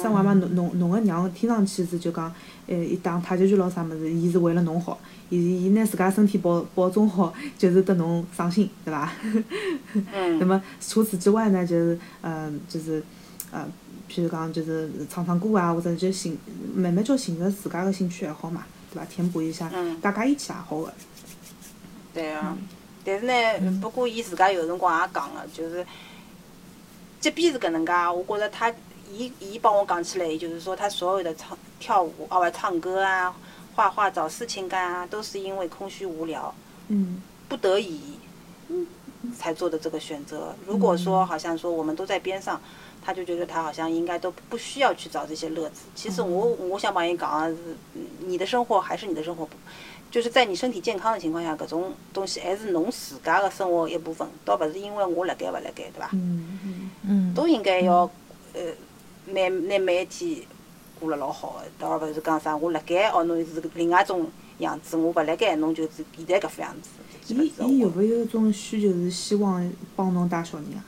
[0.02, 2.34] 生娃嘛，侬侬侬个娘听上去是就讲，
[2.68, 4.98] 呃，伊打太极拳咾啥物事，伊是为了侬好，
[5.30, 9.12] 伊伊拿自家身体保保重好，就是得侬省心，对伐？
[10.14, 13.04] 嗯那么除此之外呢，就是呃，就是
[13.52, 13.68] 呃，
[14.14, 16.38] 譬如讲就是唱唱歌啊，或者就寻
[16.76, 19.06] 慢慢叫寻着自家个兴趣爱好嘛，对伐？
[19.06, 20.94] 填补一下嗯大家一起也好个。
[22.14, 22.56] 对啊，
[23.04, 25.84] 但是呢，不过伊自家有辰光也讲个，就是，
[27.20, 28.72] 即便是搿能介，我觉着他，
[29.12, 33.36] 伊伊帮我讲起来，就是说他所有的唱跳舞啊，唱歌啊、
[33.74, 36.54] 画画、找事情干啊，都是因为空虚无聊，
[36.90, 38.00] 嗯不得已，
[39.36, 40.56] 才做的这个选择。
[40.68, 42.62] 如果说好像说我们都在边上，
[43.04, 45.82] 他就觉得他好像应该都不需要去找这些乐子。
[45.94, 47.58] 其实我我想帮伊讲的是，
[48.26, 49.48] 你的生活还是你的生活，
[50.10, 56.10] 就是在你身体健康的情况下，搿种东西还是侬自家的生活一部分，倒勿是因为我辣盖勿辣盖，对伐？
[56.14, 58.10] 嗯嗯嗯，都应该要
[58.54, 58.62] 呃
[59.26, 60.38] 每拿每一天
[61.00, 64.26] 过了老好的，倒勿是讲啥我辣盖哦侬是另外一种
[64.60, 66.90] 样子，我勿辣盖侬就是现在搿副样子。
[67.28, 70.84] 伊伊有没有一种需求是希望帮侬带小人啊？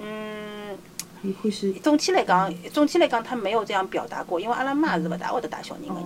[0.00, 0.76] 嗯。
[1.22, 6.04] 伊欢喜总体来讲，总体来讲，他没有这样表达过，因为阿拉妈是勿大会得带小人个人，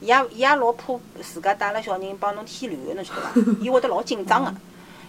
[0.00, 3.32] 伊也伊也老怕自家带了小人帮侬添乱个，侬晓得伐？
[3.60, 4.54] 伊会得老紧张个。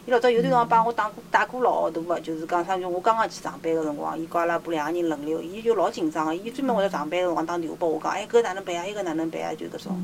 [0.05, 8.85] 伊老早有段辰光帮我打过打过老号大个，就是讲啥就我刚刚去上班个辰光，伊告阿拉婆两个人轮流，伊就老紧张个，伊专门会得上班个辰光打电话拨我讲，哎，搿哪能办啊？
[8.87, 9.53] 伊搿哪能办啊？
[9.53, 10.01] 就搿种，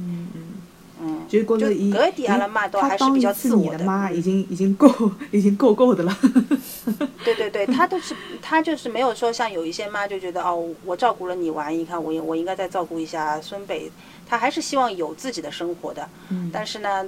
[1.01, 3.83] 嗯就觉着伊，搿一点阿拉妈倒还是比较自我的。
[3.85, 4.89] 妈已经已经够
[5.31, 6.17] 已经够够的了。
[7.23, 13.91] 对对对，他都是他就是没有说像有一些妈就觉得哦，我照顾了你玩，你看我我应该再照顾一下孙辈，
[14.27, 16.07] 他还是希望有自己的生活的。
[16.29, 16.49] 嗯。
[16.51, 17.05] 但是呢，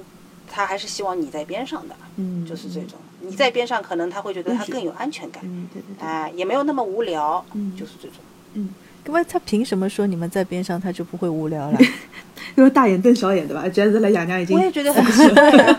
[0.50, 1.94] 他还是希望你在边上的。
[2.16, 2.46] 嗯。
[2.46, 5.42] 就是这种，你在边上，可能他会觉得他更有安全感。
[5.44, 6.06] 嗯，对对对。
[6.06, 7.44] 哎，也没有那么无聊。
[7.52, 7.74] 嗯。
[7.76, 8.16] 就是这种。
[8.54, 8.70] 嗯。
[9.06, 11.78] 因为他凭什么说你们在边上他就不会无聊了？
[12.56, 13.68] 因为大眼瞪小眼，对吧？
[13.68, 14.56] 觉得来爷娘已经。
[14.58, 15.76] 我也觉得很奇怪。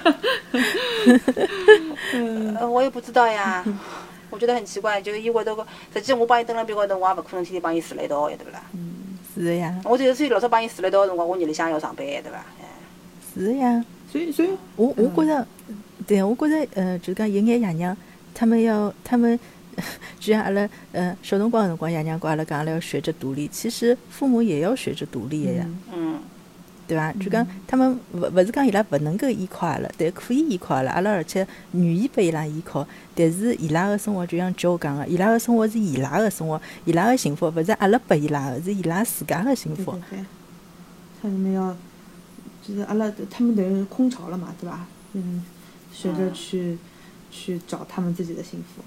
[2.59, 3.63] 呃，我也不知道呀。
[4.29, 8.61] 我觉得很奇怪，就是伊会得个，实际我帮伊蹲辣边高头，我也勿可能天天帮伊住辣一道，对勿啦？
[8.73, 12.37] 嗯，是的呀，我就是老早帮伊住辣一道个辰光，我日里向要上班，对伐？
[12.59, 12.65] 哎，
[13.33, 13.85] 是的呀。
[14.11, 15.47] 所以所以我我觉着，
[16.07, 17.95] 对，我觉着，呃，就讲有眼爷娘，
[18.33, 19.39] 他们要，他们，
[20.19, 23.47] 就像阿拉，呃，小辰光个辰光，爷娘跟阿拉讲，阿拉要学着独立。
[23.47, 26.19] 其实父母也要学着独立的呀，嗯，
[26.87, 27.11] 对伐？
[27.13, 32.85] 就讲他们勿勿是讲伊拉勿能够依靠阿拉，但可以依靠阿拉，阿拉而且愿意拨伊拉依靠。
[33.15, 39.91] 但是伊拉个生活就像叫我讲个，伊拉个生活是伊拉个生活，伊拉个幸福勿是阿拉拨伊拉个，是伊拉自家个幸福。
[40.09, 40.25] 对对对，
[41.21, 41.75] 他们要，
[42.61, 44.85] 就是阿拉他们等于空巢了嘛，对伐？
[45.13, 45.43] 嗯，
[45.93, 46.77] 学着去
[47.31, 48.83] 去找他们自己的幸福。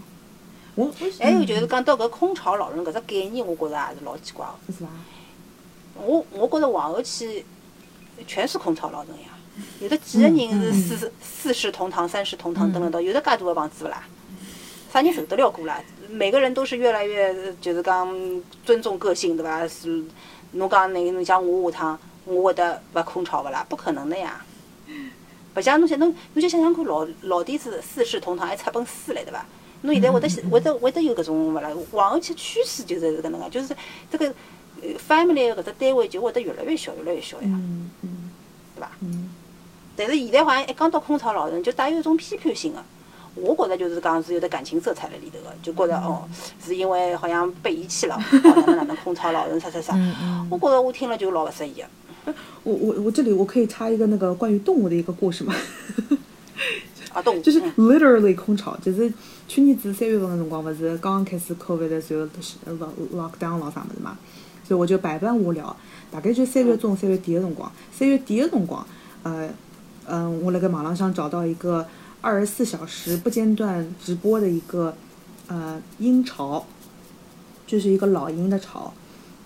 [0.75, 4.73] 我我还有就是讲到搿空巢老人搿只概念，我觉着也是老奇怪个。
[4.73, 4.91] 是伐？
[5.95, 7.43] 我我觉着往后去，
[8.27, 9.29] 全是空巢老人呀。
[9.81, 14.03] 有的几个人是四四世同堂、三世同堂蹲辣到，有的介大个房子勿啦？
[14.93, 15.83] 啥人受得了过啦？
[16.09, 18.09] 每个人都是越来越就是讲
[18.65, 19.67] 尊重个性，对伐？
[19.67, 20.05] 是
[20.53, 23.65] 侬讲那个侬像我下趟我会得勿空巢勿啦？
[23.69, 24.45] 不可能的呀！
[25.55, 29.45] 勿像侬想侬侬就想想看，老老底子四世同堂还出本书来，对伐？
[29.83, 31.71] 侬现在会得会得会得有搿种勿啦？
[31.93, 33.77] 往后去趋势就是搿能介，就是
[34.11, 34.35] 这个呃
[35.09, 38.31] family 搿只单位就会得越来越小，越来越小呀，嗯嗯
[38.75, 38.91] 对伐？
[39.01, 39.31] 嗯
[39.97, 42.85] 但是现在好像一讲到空巢老人，就带有一种批判性的。
[43.35, 46.27] 我觉着就是讲是有的感情色彩在里头的，就觉着哦，
[46.63, 49.95] 是因为好像被遗弃了， 哦，哪能哪能空巢老人啥啥啥。
[50.51, 52.35] 我觉着我听了就老勿适意的。
[52.63, 55.55] 我我我这里我可以插一个那个关于动物的一个故事吗？
[57.13, 59.13] 啊，动物 就是嗯 literally 空巢，就是
[59.47, 62.25] 去年子三月份的辰光，勿是刚刚开始 COVID 的时候
[62.75, 64.19] ，lock lockdown 咾啥物事嘛，
[64.67, 65.77] 所以我就百般无聊，
[66.11, 68.85] 大概就三月中三月底的辰光，三月底的辰光，
[69.23, 69.49] 呃，
[70.07, 71.87] 嗯，我辣盖网浪上找到一个
[72.21, 74.95] 二十四小时不间断直播的一个
[75.47, 76.67] 呃鹰巢，
[77.67, 78.93] 就是一个老鹰的巢，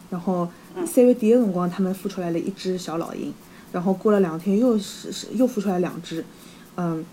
[0.08, 0.48] 然后
[0.86, 3.32] 三月底的辰光，他们孵出来了一只小老鹰，
[3.72, 6.24] 然后过了两天又是是又孵出来两只，
[6.76, 7.04] 嗯，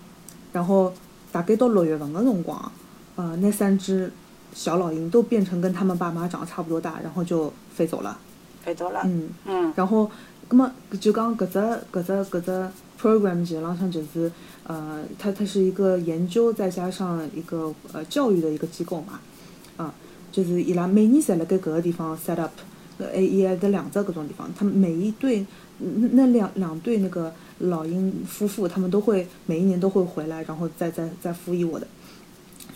[0.52, 0.92] 然后
[1.30, 2.72] 大概到六月份的辰光，
[3.16, 4.10] 呃，那三只
[4.58, 8.18] 小老鹰都变成跟他们爸妈长得差不多大，然后就飞走了。
[8.60, 9.02] 飞走了。
[9.04, 10.10] 嗯，嗯然后，
[10.50, 10.68] 那么
[11.00, 11.58] 就讲搿只
[11.92, 12.68] 搿只搿只
[13.00, 14.30] program 基本浪向就是，
[14.64, 19.20] 呃，它它是一个研究再加上一个呃教育的一个机构嘛，
[19.76, 19.94] 啊，
[20.32, 22.50] 就是伊拉每年侪辣盖搿个地方 set up，
[22.98, 25.46] 呃，还也得两只搿种地方，他们每一对
[25.78, 31.86] 那那两两对那个老鹰夫妇，他们都会每一年都会回来，然后再再再孵一窝的。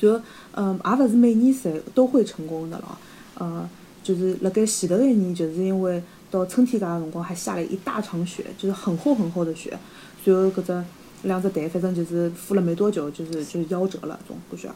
[0.03, 0.21] 就
[0.57, 2.99] 嗯，也勿是每年侪都会成功的了。
[3.39, 3.69] 呃，
[4.03, 9.79] 就是辣盖前头一年，就是因为到春天介个辰光还下了一大场雪，就是很厚很厚的雪，
[10.25, 10.85] 最后搿只
[11.23, 14.69] 两只蛋反正就是孵了没多久，就是就是夭折了，总估计。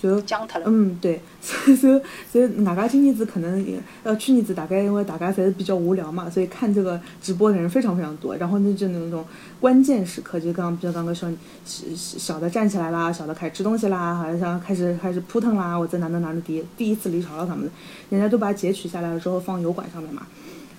[0.00, 0.64] 随后僵脱了。
[0.66, 8.34] 嗯，对， 所以所以所以外加今年子可能也呃去年子大概因为大家侪是比较无聊嘛，所以看这个直播的人非常非常多。
[8.36, 9.24] 然后那就那种
[9.60, 11.30] 关键时刻，就刚比如刚刚说
[11.66, 17.70] 小小的站起来啦，小的开始吃东西啦，好像开始开始扑腾啦，我在哪能哪能第第一次离巢了什么的，
[18.08, 20.26] 人家都把它截取下来了之后放油管上面嘛，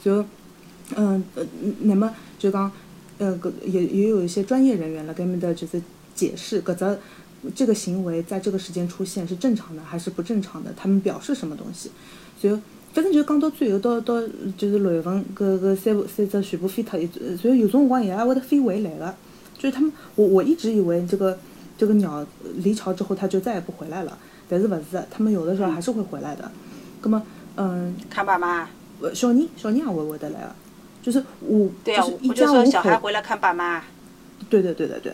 [0.03, 0.25] 就
[0.95, 1.45] 嗯呃
[1.81, 2.71] 那么就刚
[3.19, 5.79] 呃个也也有一些专业人员了，跟面的就是
[6.15, 6.97] 解释搿只。
[7.55, 10.71] 这个行为在这个时间出现是正常的还是不正常的？
[10.75, 11.91] 他们表示什么东西？
[12.39, 12.53] 所以
[12.93, 14.21] 反正就是讲到最后，到到
[14.57, 16.99] 就是六月份，搿搿三三只全部飞脱，
[17.37, 19.15] 所以有种辰光也还会得飞回来的。
[19.57, 21.37] 就是他们，我我一直以为这个
[21.77, 22.25] 这个鸟
[22.57, 24.17] 离巢之后它就再也不回来了，
[24.49, 26.51] 但是勿是，他们有的时候还是会回来的。
[27.01, 27.23] 那么，
[27.55, 28.67] 嗯，看爸妈。
[28.99, 30.55] 呃小人小人也会会得来的，
[31.01, 33.81] 就是我对啊，就是一我就说，小孩回来看爸妈。
[34.47, 35.13] 对对对对对，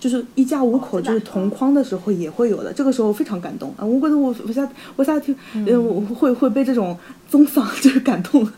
[0.00, 3.84] 就是一家五口就是同框的时候也会有的，这个时候非常感动啊！
[3.84, 5.36] 我觉得我我下我下听
[5.66, 6.98] 呃我会会被这种
[7.28, 8.50] 宗丧 就是感动，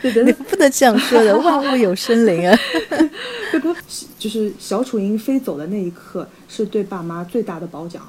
[0.00, 2.56] 对对你对，不能这样说的， 万物有生灵啊。
[3.50, 3.74] 这个
[4.16, 8.00] 就是小楚鹰飞走的那一刻是对爸妈最大的褒奖，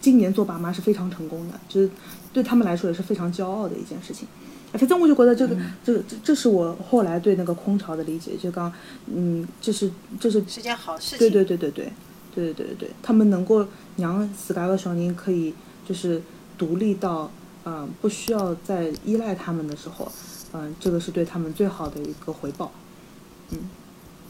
[0.00, 1.90] 今年做爸妈是非常成功的，就是
[2.32, 4.28] 对他们来说也是非常骄傲的一件事情。
[4.72, 8.72] 反正我就觉得这个，这个这这是我后来对那个空巢的理解，就刚，
[9.06, 9.90] 嗯，这是
[10.20, 11.18] 这是是件好事情。
[11.18, 11.92] 对对对对对，
[12.34, 15.54] 对对对他们能够让自家的小人可以
[15.88, 16.20] 就是
[16.58, 17.30] 独立到，
[17.64, 20.10] 嗯、不需要再依赖他们的时候，
[20.52, 22.70] 嗯、这个是对他们最好的一个回报。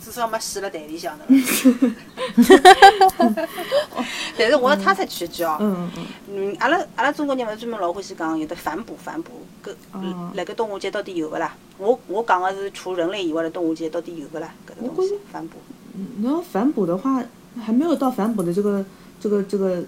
[0.06, 1.24] 至少没死辣蛋里向的。
[4.38, 9.32] 但是我要插出去一句哦，嗯嗯嗯，阿拉阿拉中国人勿是专门老欢喜讲有的反哺反哺，
[9.64, 11.52] 搿哦辣盖动物界到底有勿啦？
[11.78, 14.54] 我我讲个是除人类以外的动物界到底有勿啦？
[14.64, 15.58] 搿个东西反哺。
[15.96, 17.24] 嗯，你要反哺的话，
[17.60, 18.84] 还没有到反哺的这个
[19.20, 19.82] 这个这个，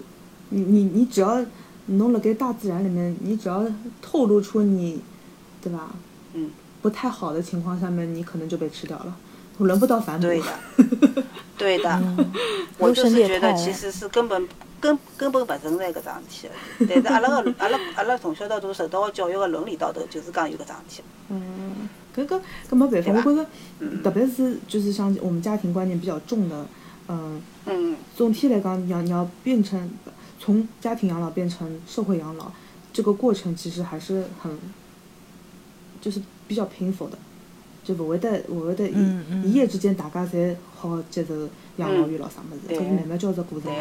[0.49, 1.39] 你你你只要
[1.85, 3.65] 侬辣盖大自然里面，你只要
[4.01, 5.01] 透露出你，
[5.61, 5.91] 对吧？
[6.33, 6.51] 嗯，
[6.81, 9.15] 不太好的情况下面，你可能就被吃掉了，
[9.65, 10.27] 轮不到反哺。
[10.27, 10.45] 对的，
[11.57, 12.01] 对的，
[12.77, 14.47] 我就是觉得其实是根本
[14.79, 16.53] 根根本不存在搿桩事体的。
[16.87, 21.03] 但是阿拉个阿拉阿拉从小到大受到个教育个伦理道德，就是讲有搿桩事体。
[21.29, 23.45] 嗯，搿个搿没办法，我觉着，
[24.03, 26.65] 特别是就是像我们家庭观念比较重的，
[27.07, 29.89] 嗯，嗯，总体来讲，你要你要变成
[30.39, 32.51] 从家庭养老变成社会养老，
[32.93, 34.57] 这个过程其实还是很，
[35.99, 37.17] 就是比较 painful 的，
[37.89, 38.93] 就勿会得勿会得一
[39.43, 41.33] 一夜之间大家侪好好接受
[41.77, 42.77] 养老院咯啥物事，对。
[42.77, 43.71] 搿是慢慢交着过程。